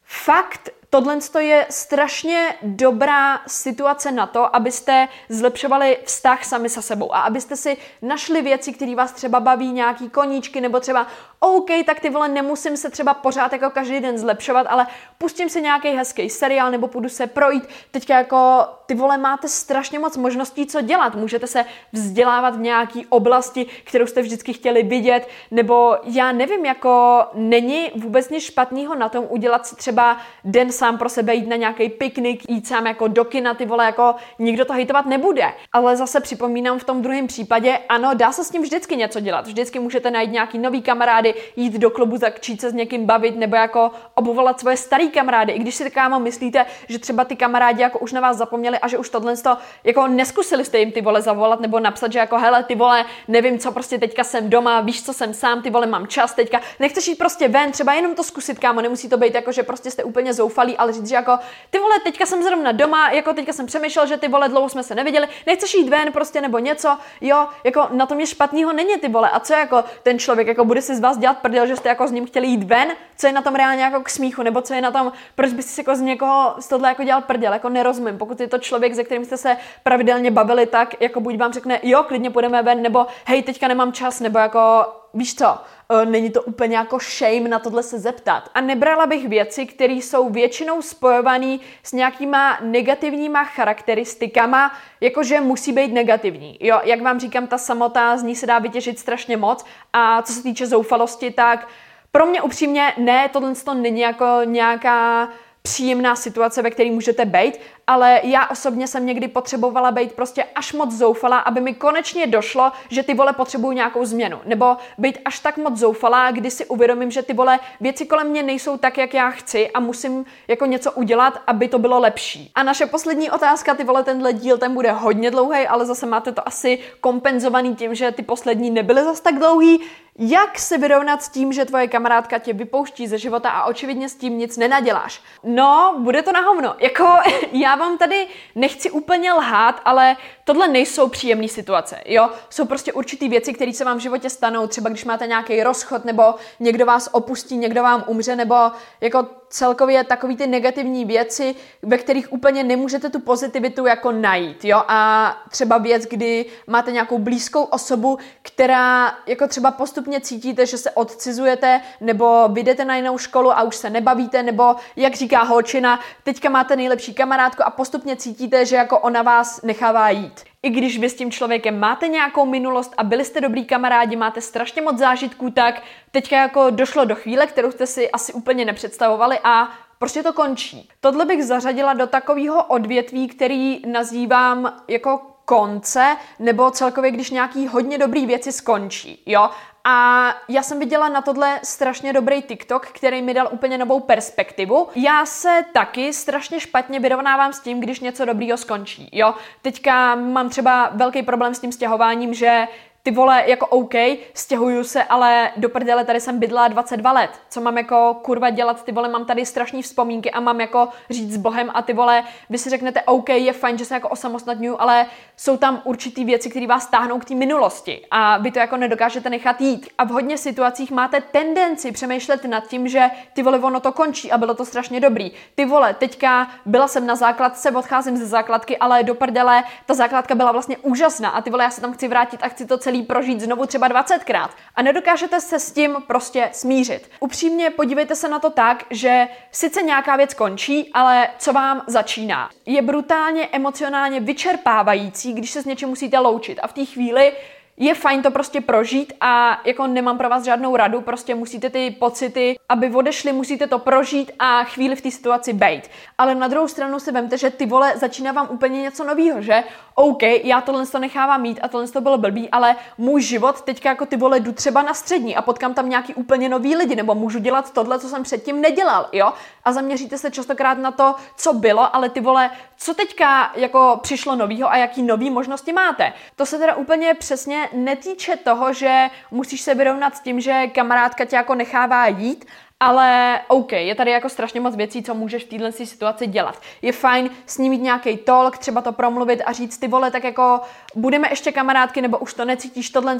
fakt 0.04 0.70
Tohle 0.90 1.18
je 1.38 1.66
strašně 1.70 2.54
dobrá 2.62 3.40
situace 3.46 4.12
na 4.12 4.26
to, 4.26 4.56
abyste 4.56 5.08
zlepšovali 5.28 5.98
vztah 6.04 6.44
sami 6.44 6.68
se 6.68 6.82
sebou 6.82 7.14
a 7.14 7.20
abyste 7.20 7.56
si 7.56 7.76
našli 8.02 8.42
věci, 8.42 8.72
které 8.72 8.94
vás 8.94 9.12
třeba 9.12 9.40
baví, 9.40 9.72
nějaký 9.72 10.10
koníčky, 10.10 10.60
nebo 10.60 10.80
třeba 10.80 11.06
OK, 11.40 11.70
tak 11.86 12.00
ty 12.00 12.10
vole, 12.10 12.28
nemusím 12.28 12.76
se 12.76 12.90
třeba 12.90 13.14
pořád 13.14 13.52
jako 13.52 13.70
každý 13.70 14.00
den 14.00 14.18
zlepšovat, 14.18 14.66
ale 14.70 14.86
pustím 15.18 15.48
si 15.48 15.62
nějaký 15.62 15.88
hezký 15.88 16.30
seriál 16.30 16.70
nebo 16.70 16.88
půjdu 16.88 17.08
se 17.08 17.26
projít. 17.26 17.68
Teďka 17.90 18.18
jako 18.18 18.66
ty 18.86 18.94
vole 18.94 19.18
máte 19.18 19.48
strašně 19.48 19.98
moc 19.98 20.16
možností, 20.16 20.66
co 20.66 20.80
dělat. 20.80 21.14
Můžete 21.14 21.46
se 21.46 21.64
vzdělávat 21.92 22.56
v 22.56 22.60
nějaký 22.60 23.06
oblasti, 23.06 23.66
kterou 23.84 24.06
jste 24.06 24.22
vždycky 24.22 24.52
chtěli 24.52 24.82
vidět, 24.82 25.28
nebo 25.50 25.96
já 26.04 26.32
nevím, 26.32 26.66
jako 26.66 27.24
není 27.34 27.90
vůbec 27.94 28.30
nic 28.30 28.44
špatného 28.44 28.94
na 28.94 29.08
tom 29.08 29.26
udělat 29.28 29.66
si 29.66 29.76
třeba 29.76 30.16
den 30.44 30.72
sám 30.72 30.98
pro 30.98 31.08
sebe, 31.08 31.34
jít 31.34 31.48
na 31.48 31.56
nějaký 31.56 31.88
piknik, 31.88 32.50
jít 32.50 32.66
sám 32.66 32.86
jako 32.86 33.08
do 33.08 33.24
kina, 33.24 33.54
ty 33.54 33.66
vole, 33.66 33.84
jako 33.84 34.14
nikdo 34.38 34.64
to 34.64 34.72
hejtovat 34.72 35.06
nebude. 35.06 35.52
Ale 35.72 35.96
zase 35.96 36.20
připomínám 36.20 36.78
v 36.78 36.84
tom 36.84 37.02
druhém 37.02 37.26
případě, 37.26 37.78
ano, 37.88 38.10
dá 38.14 38.32
se 38.32 38.44
s 38.44 38.50
tím 38.50 38.62
vždycky 38.62 38.96
něco 38.96 39.20
dělat. 39.20 39.46
Vždycky 39.46 39.78
můžete 39.78 40.10
najít 40.10 40.32
nějaký 40.32 40.58
nový 40.58 40.82
kamarády, 40.82 41.27
jít 41.56 41.72
do 41.72 41.90
klubu, 41.90 42.16
začít 42.16 42.60
se 42.60 42.70
s 42.70 42.74
někým 42.74 43.06
bavit, 43.06 43.36
nebo 43.36 43.56
jako 43.56 43.90
obuvolat 44.14 44.60
svoje 44.60 44.76
starý 44.76 45.10
kamarády. 45.10 45.52
I 45.52 45.58
když 45.58 45.74
si 45.74 45.90
kámo 45.90 46.20
myslíte, 46.20 46.66
že 46.88 46.98
třeba 46.98 47.24
ty 47.24 47.36
kamarádi 47.36 47.82
jako 47.82 47.98
už 47.98 48.12
na 48.12 48.20
vás 48.20 48.36
zapomněli 48.36 48.78
a 48.78 48.88
že 48.88 48.98
už 48.98 49.08
tohle 49.08 49.36
to, 49.36 49.56
jako 49.84 50.06
neskusili 50.06 50.64
jste 50.64 50.78
jim 50.78 50.92
ty 50.92 51.00
vole 51.00 51.22
zavolat 51.22 51.60
nebo 51.60 51.80
napsat, 51.80 52.12
že 52.12 52.18
jako 52.18 52.38
hele, 52.38 52.64
ty 52.64 52.74
vole, 52.74 53.04
nevím 53.28 53.58
co, 53.58 53.72
prostě 53.72 53.98
teďka 53.98 54.24
jsem 54.24 54.50
doma, 54.50 54.80
víš 54.80 55.02
co 55.02 55.12
jsem 55.12 55.34
sám, 55.34 55.62
ty 55.62 55.70
vole 55.70 55.86
mám 55.86 56.06
čas 56.06 56.34
teďka, 56.34 56.60
nechceš 56.80 57.08
jít 57.08 57.18
prostě 57.18 57.48
ven, 57.48 57.72
třeba 57.72 57.94
jenom 57.94 58.14
to 58.14 58.22
zkusit, 58.22 58.58
kámo, 58.58 58.80
nemusí 58.82 59.08
to 59.08 59.16
být 59.16 59.34
jako, 59.34 59.52
že 59.52 59.62
prostě 59.62 59.90
jste 59.90 60.04
úplně 60.04 60.34
zoufalí, 60.34 60.76
ale 60.76 60.92
říct, 60.92 61.08
že 61.08 61.14
jako 61.14 61.38
ty 61.70 61.78
vole, 61.78 62.00
teďka 62.04 62.26
jsem 62.26 62.42
zrovna 62.42 62.72
doma, 62.72 63.10
jako 63.10 63.32
teďka 63.32 63.52
jsem 63.52 63.66
přemýšlel, 63.66 64.06
že 64.06 64.16
ty 64.16 64.28
vole 64.28 64.48
dlouho 64.48 64.68
jsme 64.68 64.82
se 64.82 64.94
neviděli, 64.94 65.28
nechceš 65.46 65.74
jít 65.74 65.88
ven 65.88 66.12
prostě 66.12 66.40
nebo 66.40 66.58
něco, 66.58 66.98
jo, 67.20 67.46
jako 67.64 67.88
na 67.90 68.06
tom 68.06 68.20
je 68.20 68.26
špatného 68.26 68.72
není 68.72 68.96
ty 68.96 69.08
vole. 69.08 69.30
A 69.30 69.40
co 69.40 69.52
jako 69.52 69.84
ten 70.02 70.18
člověk, 70.18 70.46
jako 70.48 70.64
bude 70.64 70.82
si 70.82 70.96
z 70.96 71.00
vás 71.00 71.17
dělat 71.18 71.38
prdel, 71.38 71.66
že 71.66 71.76
jste 71.76 71.88
jako 71.88 72.08
s 72.08 72.10
ním 72.10 72.26
chtěli 72.26 72.46
jít 72.46 72.62
ven, 72.62 72.88
co 73.16 73.26
je 73.26 73.32
na 73.32 73.42
tom 73.42 73.54
reálně 73.54 73.82
jako 73.82 74.00
k 74.00 74.08
smíchu, 74.08 74.42
nebo 74.42 74.62
co 74.62 74.74
je 74.74 74.80
na 74.80 74.90
tom, 74.90 75.12
proč 75.34 75.52
byste 75.52 75.72
si 75.72 75.80
jako 75.80 75.96
z 75.96 76.00
někoho 76.00 76.54
z 76.58 76.68
tohle 76.68 76.88
jako 76.88 77.04
dělal 77.04 77.22
prdel, 77.22 77.52
jako 77.52 77.68
nerozumím. 77.68 78.18
Pokud 78.18 78.40
je 78.40 78.48
to 78.48 78.58
člověk, 78.58 78.94
se 78.94 79.04
kterým 79.04 79.24
jste 79.24 79.36
se 79.36 79.56
pravidelně 79.82 80.30
bavili, 80.30 80.66
tak 80.66 81.02
jako 81.02 81.20
buď 81.20 81.36
vám 81.38 81.52
řekne, 81.52 81.80
jo, 81.82 82.02
klidně 82.02 82.30
půjdeme 82.30 82.62
ven, 82.62 82.82
nebo 82.82 83.06
hej, 83.24 83.42
teďka 83.42 83.68
nemám 83.68 83.92
čas, 83.92 84.20
nebo 84.20 84.38
jako 84.38 84.86
víš 85.14 85.34
co, 85.34 85.58
e, 85.88 86.06
není 86.06 86.30
to 86.30 86.42
úplně 86.42 86.76
jako 86.76 86.98
shame 86.98 87.48
na 87.48 87.58
tohle 87.58 87.82
se 87.82 87.98
zeptat. 87.98 88.50
A 88.54 88.60
nebrala 88.60 89.06
bych 89.06 89.28
věci, 89.28 89.66
které 89.66 89.92
jsou 89.92 90.28
většinou 90.28 90.82
spojované 90.82 91.58
s 91.82 91.92
nějakýma 91.92 92.58
negativníma 92.60 93.44
charakteristikama, 93.44 94.72
jakože 95.00 95.40
musí 95.40 95.72
být 95.72 95.92
negativní. 95.92 96.58
Jo, 96.60 96.80
jak 96.84 97.02
vám 97.02 97.20
říkám, 97.20 97.46
ta 97.46 97.58
samota, 97.58 98.16
z 98.16 98.22
ní 98.22 98.36
se 98.36 98.46
dá 98.46 98.58
vytěžit 98.58 98.98
strašně 98.98 99.36
moc 99.36 99.64
a 99.92 100.22
co 100.22 100.32
se 100.32 100.42
týče 100.42 100.66
zoufalosti, 100.66 101.30
tak 101.30 101.68
pro 102.12 102.26
mě 102.26 102.42
upřímně 102.42 102.92
ne, 102.98 103.28
tohle 103.32 103.54
to 103.54 103.74
není 103.74 104.00
jako 104.00 104.40
nějaká 104.44 105.28
příjemná 105.62 106.16
situace, 106.16 106.62
ve 106.62 106.70
které 106.70 106.90
můžete 106.90 107.24
být, 107.24 107.60
ale 107.86 108.20
já 108.22 108.46
osobně 108.46 108.86
jsem 108.86 109.06
někdy 109.06 109.28
potřebovala 109.28 109.90
být 109.90 110.12
prostě 110.12 110.44
až 110.54 110.72
moc 110.72 110.92
zoufalá, 110.92 111.38
aby 111.38 111.60
mi 111.60 111.74
konečně 111.74 112.26
došlo, 112.26 112.72
že 112.88 113.02
ty 113.02 113.14
vole 113.14 113.32
potřebují 113.32 113.76
nějakou 113.76 114.04
změnu. 114.04 114.40
Nebo 114.44 114.76
být 114.98 115.18
až 115.24 115.38
tak 115.38 115.56
moc 115.56 115.76
zoufalá, 115.76 116.30
kdy 116.30 116.50
si 116.50 116.66
uvědomím, 116.66 117.10
že 117.10 117.22
ty 117.22 117.32
vole 117.32 117.60
věci 117.80 118.06
kolem 118.06 118.28
mě 118.28 118.42
nejsou 118.42 118.76
tak, 118.76 118.98
jak 118.98 119.14
já 119.14 119.30
chci 119.30 119.70
a 119.70 119.80
musím 119.80 120.24
jako 120.48 120.66
něco 120.66 120.92
udělat, 120.92 121.40
aby 121.46 121.68
to 121.68 121.78
bylo 121.78 121.98
lepší. 121.98 122.50
A 122.54 122.62
naše 122.62 122.86
poslední 122.86 123.30
otázka, 123.30 123.74
ty 123.74 123.84
vole, 123.84 124.04
tenhle 124.04 124.32
díl, 124.32 124.58
ten 124.58 124.74
bude 124.74 124.92
hodně 124.92 125.30
dlouhý, 125.30 125.66
ale 125.66 125.86
zase 125.86 126.06
máte 126.06 126.32
to 126.32 126.48
asi 126.48 126.78
kompenzovaný 127.00 127.76
tím, 127.76 127.94
že 127.94 128.12
ty 128.12 128.22
poslední 128.22 128.70
nebyly 128.70 129.04
zas 129.04 129.20
tak 129.20 129.38
dlouhý. 129.38 129.80
Jak 130.20 130.58
se 130.58 130.78
vyrovnat 130.78 131.22
s 131.22 131.28
tím, 131.28 131.52
že 131.52 131.64
tvoje 131.64 131.88
kamarádka 131.88 132.38
tě 132.38 132.52
vypouští 132.52 133.06
ze 133.06 133.18
života 133.18 133.50
a 133.50 133.64
očividně 133.64 134.08
s 134.08 134.14
tím 134.14 134.38
nic 134.38 134.56
nenaděláš? 134.56 135.22
No, 135.44 135.94
bude 135.98 136.22
to 136.22 136.32
na 136.32 136.40
hovno. 136.40 136.74
Jako, 136.78 137.08
já 137.52 137.76
vám 137.76 137.98
tady 137.98 138.26
nechci 138.54 138.90
úplně 138.90 139.32
lhát, 139.32 139.80
ale 139.84 140.16
tohle 140.48 140.68
nejsou 140.68 141.08
příjemné 141.08 141.48
situace, 141.48 142.00
jo? 142.06 142.28
Jsou 142.50 142.64
prostě 142.64 142.92
určitý 142.92 143.28
věci, 143.28 143.52
které 143.52 143.72
se 143.72 143.84
vám 143.84 143.98
v 143.98 144.00
životě 144.00 144.30
stanou, 144.30 144.66
třeba 144.66 144.90
když 144.90 145.04
máte 145.04 145.26
nějaký 145.26 145.62
rozchod, 145.62 146.04
nebo 146.04 146.34
někdo 146.60 146.86
vás 146.86 147.08
opustí, 147.12 147.56
někdo 147.56 147.82
vám 147.82 148.04
umře, 148.06 148.36
nebo 148.36 148.56
jako 149.00 149.26
celkově 149.48 150.04
takový 150.04 150.36
ty 150.36 150.46
negativní 150.46 151.04
věci, 151.04 151.54
ve 151.82 151.98
kterých 151.98 152.32
úplně 152.32 152.64
nemůžete 152.64 153.10
tu 153.10 153.20
pozitivitu 153.20 153.86
jako 153.86 154.12
najít, 154.12 154.64
jo? 154.64 154.82
A 154.88 155.36
třeba 155.50 155.78
věc, 155.78 156.02
kdy 156.02 156.46
máte 156.66 156.92
nějakou 156.92 157.18
blízkou 157.18 157.62
osobu, 157.62 158.18
která 158.42 159.14
jako 159.26 159.48
třeba 159.48 159.70
postupně 159.70 160.20
cítíte, 160.20 160.66
že 160.66 160.78
se 160.78 160.90
odcizujete, 160.90 161.80
nebo 162.00 162.48
vyjdete 162.48 162.84
na 162.84 162.96
jinou 162.96 163.18
školu 163.18 163.52
a 163.52 163.62
už 163.62 163.76
se 163.76 163.90
nebavíte, 163.90 164.42
nebo 164.42 164.76
jak 164.96 165.14
říká 165.14 165.42
holčina, 165.42 166.00
teďka 166.22 166.48
máte 166.48 166.76
nejlepší 166.76 167.14
kamarádku 167.14 167.62
a 167.62 167.70
postupně 167.70 168.16
cítíte, 168.16 168.66
že 168.66 168.76
jako 168.76 168.98
ona 168.98 169.22
vás 169.22 169.62
nechává 169.62 170.10
jít. 170.10 170.37
I 170.62 170.70
když 170.70 170.98
vy 170.98 171.10
s 171.10 171.14
tím 171.14 171.30
člověkem 171.30 171.80
máte 171.80 172.08
nějakou 172.08 172.46
minulost 172.46 172.94
a 172.96 173.04
byli 173.04 173.24
jste 173.24 173.40
dobrý 173.40 173.64
kamarádi, 173.64 174.16
máte 174.16 174.40
strašně 174.40 174.82
moc 174.82 174.98
zážitků, 174.98 175.50
tak 175.50 175.82
teďka 176.10 176.36
jako 176.36 176.70
došlo 176.70 177.04
do 177.04 177.14
chvíle, 177.14 177.46
kterou 177.46 177.70
jste 177.70 177.86
si 177.86 178.10
asi 178.10 178.32
úplně 178.32 178.64
nepředstavovali 178.64 179.38
a 179.44 179.70
prostě 179.98 180.22
to 180.22 180.32
končí. 180.32 180.88
Tohle 181.00 181.24
bych 181.24 181.44
zařadila 181.44 181.94
do 181.94 182.06
takového 182.06 182.64
odvětví, 182.64 183.28
který 183.28 183.82
nazývám 183.86 184.76
jako 184.88 185.20
konce, 185.44 186.16
nebo 186.38 186.70
celkově, 186.70 187.10
když 187.10 187.30
nějaký 187.30 187.66
hodně 187.66 187.98
dobrý 187.98 188.26
věci 188.26 188.52
skončí, 188.52 189.22
jo. 189.26 189.50
A 189.90 190.34
já 190.48 190.62
jsem 190.62 190.78
viděla 190.78 191.08
na 191.08 191.22
tohle 191.22 191.60
strašně 191.62 192.12
dobrý 192.12 192.42
TikTok, 192.42 192.86
který 192.86 193.22
mi 193.22 193.34
dal 193.34 193.48
úplně 193.52 193.78
novou 193.78 194.00
perspektivu. 194.00 194.88
Já 194.94 195.26
se 195.26 195.64
taky 195.72 196.12
strašně 196.12 196.60
špatně 196.60 197.00
vyrovnávám 197.00 197.52
s 197.52 197.60
tím, 197.60 197.80
když 197.80 198.00
něco 198.00 198.24
dobrýho 198.24 198.56
skončí. 198.56 199.08
Jo, 199.12 199.34
teďka 199.62 200.14
mám 200.14 200.48
třeba 200.48 200.90
velký 200.92 201.22
problém 201.22 201.54
s 201.54 201.60
tím 201.60 201.72
stěhováním, 201.72 202.34
že 202.34 202.68
ty 203.02 203.10
vole, 203.10 203.44
jako 203.46 203.66
OK, 203.66 203.94
stěhuju 204.34 204.84
se, 204.84 205.04
ale 205.04 205.50
do 205.56 205.68
prdele 205.68 206.04
tady 206.04 206.20
jsem 206.20 206.38
bydla 206.38 206.68
22 206.68 207.12
let. 207.12 207.30
Co 207.50 207.60
mám 207.60 207.78
jako 207.78 208.20
kurva 208.22 208.50
dělat, 208.50 208.84
ty 208.84 208.92
vole, 208.92 209.08
mám 209.08 209.24
tady 209.24 209.46
strašní 209.46 209.82
vzpomínky 209.82 210.30
a 210.30 210.40
mám 210.40 210.60
jako 210.60 210.88
říct 211.10 211.32
s 211.32 211.36
Bohem 211.36 211.70
a 211.74 211.82
ty 211.82 211.92
vole, 211.92 212.24
vy 212.50 212.58
si 212.58 212.70
řeknete 212.70 213.02
OK, 213.02 213.28
je 213.28 213.52
fajn, 213.52 213.78
že 213.78 213.84
se 213.84 213.94
jako 213.94 214.08
osamostatňuju, 214.08 214.76
ale 214.78 215.06
jsou 215.38 215.56
tam 215.56 215.80
určitý 215.84 216.24
věci, 216.24 216.50
které 216.50 216.66
vás 216.66 216.86
táhnou 216.86 217.18
k 217.18 217.24
té 217.24 217.34
minulosti 217.34 218.06
a 218.10 218.38
vy 218.38 218.50
to 218.50 218.58
jako 218.58 218.76
nedokážete 218.76 219.30
nechat 219.30 219.60
jít. 219.60 219.88
A 219.98 220.04
v 220.04 220.08
hodně 220.08 220.38
situacích 220.38 220.90
máte 220.90 221.20
tendenci 221.20 221.92
přemýšlet 221.92 222.44
nad 222.44 222.66
tím, 222.66 222.88
že 222.88 223.10
ty 223.32 223.42
vole, 223.42 223.58
ono 223.58 223.80
to 223.80 223.92
končí 223.92 224.32
a 224.32 224.38
bylo 224.38 224.54
to 224.54 224.64
strašně 224.64 225.00
dobrý. 225.00 225.30
Ty 225.54 225.64
vole, 225.64 225.94
teďka 225.94 226.50
byla 226.66 226.88
jsem 226.88 227.06
na 227.06 227.16
základce, 227.16 227.70
odcházím 227.70 228.16
ze 228.16 228.26
základky, 228.26 228.78
ale 228.78 229.02
do 229.02 229.14
prdele 229.14 229.64
ta 229.86 229.94
základka 229.94 230.34
byla 230.34 230.52
vlastně 230.52 230.76
úžasná 230.78 231.28
a 231.28 231.42
ty 231.42 231.50
vole, 231.50 231.64
já 231.64 231.70
se 231.70 231.80
tam 231.80 231.92
chci 231.92 232.08
vrátit 232.08 232.40
a 232.42 232.48
chci 232.48 232.66
to 232.66 232.78
celý 232.78 233.02
prožít 233.02 233.40
znovu 233.40 233.66
třeba 233.66 233.88
20krát. 233.88 234.48
A 234.74 234.82
nedokážete 234.82 235.40
se 235.40 235.58
s 235.58 235.72
tím 235.72 235.96
prostě 236.06 236.50
smířit. 236.52 237.10
Upřímně 237.20 237.70
podívejte 237.70 238.14
se 238.14 238.28
na 238.28 238.38
to 238.38 238.50
tak, 238.50 238.84
že 238.90 239.28
sice 239.52 239.82
nějaká 239.82 240.16
věc 240.16 240.34
končí, 240.34 240.90
ale 240.94 241.28
co 241.38 241.52
vám 241.52 241.82
začíná. 241.86 242.50
Je 242.66 242.82
brutálně 242.82 243.48
emocionálně 243.52 244.20
vyčerpávající, 244.20 245.27
když 245.32 245.50
se 245.50 245.62
s 245.62 245.66
něčím 245.66 245.88
musíte 245.88 246.18
loučit. 246.18 246.58
A 246.62 246.66
v 246.66 246.72
té 246.72 246.84
chvíli 246.84 247.32
je 247.78 247.94
fajn 247.94 248.22
to 248.22 248.30
prostě 248.30 248.60
prožít 248.60 249.12
a 249.20 249.60
jako 249.64 249.86
nemám 249.86 250.18
pro 250.18 250.28
vás 250.28 250.44
žádnou 250.44 250.76
radu, 250.76 251.00
prostě 251.00 251.34
musíte 251.34 251.70
ty 251.70 251.90
pocity, 251.90 252.58
aby 252.68 252.90
odešly, 252.94 253.32
musíte 253.32 253.66
to 253.66 253.78
prožít 253.78 254.32
a 254.38 254.64
chvíli 254.64 254.96
v 254.96 255.00
té 255.00 255.10
situaci 255.10 255.52
bejt. 255.52 255.90
Ale 256.18 256.34
na 256.34 256.48
druhou 256.48 256.68
stranu 256.68 257.00
si 257.00 257.12
vemte, 257.12 257.38
že 257.38 257.50
ty 257.50 257.66
vole 257.66 257.92
začíná 257.96 258.32
vám 258.32 258.48
úplně 258.50 258.82
něco 258.82 259.04
nového, 259.04 259.42
že 259.42 259.64
OK, 259.94 260.22
já 260.22 260.60
tohle 260.60 260.86
to 260.86 260.98
nechávám 260.98 261.42
mít 261.42 261.60
a 261.62 261.68
tohle 261.68 261.88
to 261.88 262.00
bylo 262.00 262.18
blbý, 262.18 262.48
ale 262.50 262.76
můj 262.98 263.22
život 263.22 263.62
teďka 263.62 263.88
jako 263.88 264.06
ty 264.06 264.16
vole 264.16 264.40
jdu 264.40 264.52
třeba 264.52 264.82
na 264.82 264.94
střední 264.94 265.36
a 265.36 265.42
potkám 265.42 265.74
tam 265.74 265.88
nějaký 265.88 266.14
úplně 266.14 266.48
nový 266.48 266.76
lidi, 266.76 266.96
nebo 266.96 267.14
můžu 267.14 267.38
dělat 267.38 267.72
tohle, 267.72 267.98
co 267.98 268.08
jsem 268.08 268.22
předtím 268.22 268.60
nedělal, 268.60 269.08
jo? 269.12 269.32
A 269.68 269.72
zaměříte 269.72 270.18
se 270.18 270.30
častokrát 270.30 270.78
na 270.78 270.90
to, 270.90 271.14
co 271.36 271.52
bylo, 271.52 271.96
ale 271.96 272.08
ty 272.08 272.20
vole, 272.20 272.50
co 272.76 272.94
teďka 272.94 273.52
jako 273.54 273.98
přišlo 274.02 274.36
novýho 274.36 274.70
a 274.70 274.76
jaký 274.76 275.02
nový 275.02 275.30
možnosti 275.30 275.72
máte. 275.72 276.12
To 276.36 276.46
se 276.46 276.58
teda 276.58 276.74
úplně 276.74 277.14
přesně 277.14 277.68
netýče 277.72 278.36
toho, 278.36 278.72
že 278.72 279.10
musíš 279.30 279.60
se 279.60 279.74
vyrovnat 279.74 280.16
s 280.16 280.20
tím, 280.20 280.40
že 280.40 280.66
kamarádka 280.66 281.24
tě 281.24 281.36
jako 281.36 281.54
nechává 281.54 282.06
jít, 282.06 282.44
ale 282.80 283.40
OK, 283.48 283.72
je 283.72 283.94
tady 283.94 284.10
jako 284.10 284.28
strašně 284.28 284.60
moc 284.60 284.76
věcí, 284.76 285.02
co 285.02 285.14
můžeš 285.14 285.44
v 285.44 285.48
této 285.48 285.72
situaci 285.72 286.26
dělat. 286.26 286.60
Je 286.82 286.92
fajn 286.92 287.30
s 287.46 287.58
ním 287.58 287.70
mít 287.70 287.82
nějaký 287.82 288.16
talk, 288.16 288.58
třeba 288.58 288.80
to 288.80 288.92
promluvit 288.92 289.42
a 289.46 289.52
říct 289.52 289.78
ty 289.78 289.88
vole, 289.88 290.10
tak 290.10 290.24
jako 290.24 290.60
budeme 290.94 291.28
ještě 291.30 291.52
kamarádky, 291.52 292.02
nebo 292.02 292.18
už 292.18 292.34
to 292.34 292.44
necítíš 292.44 292.90
tohle 292.90 293.16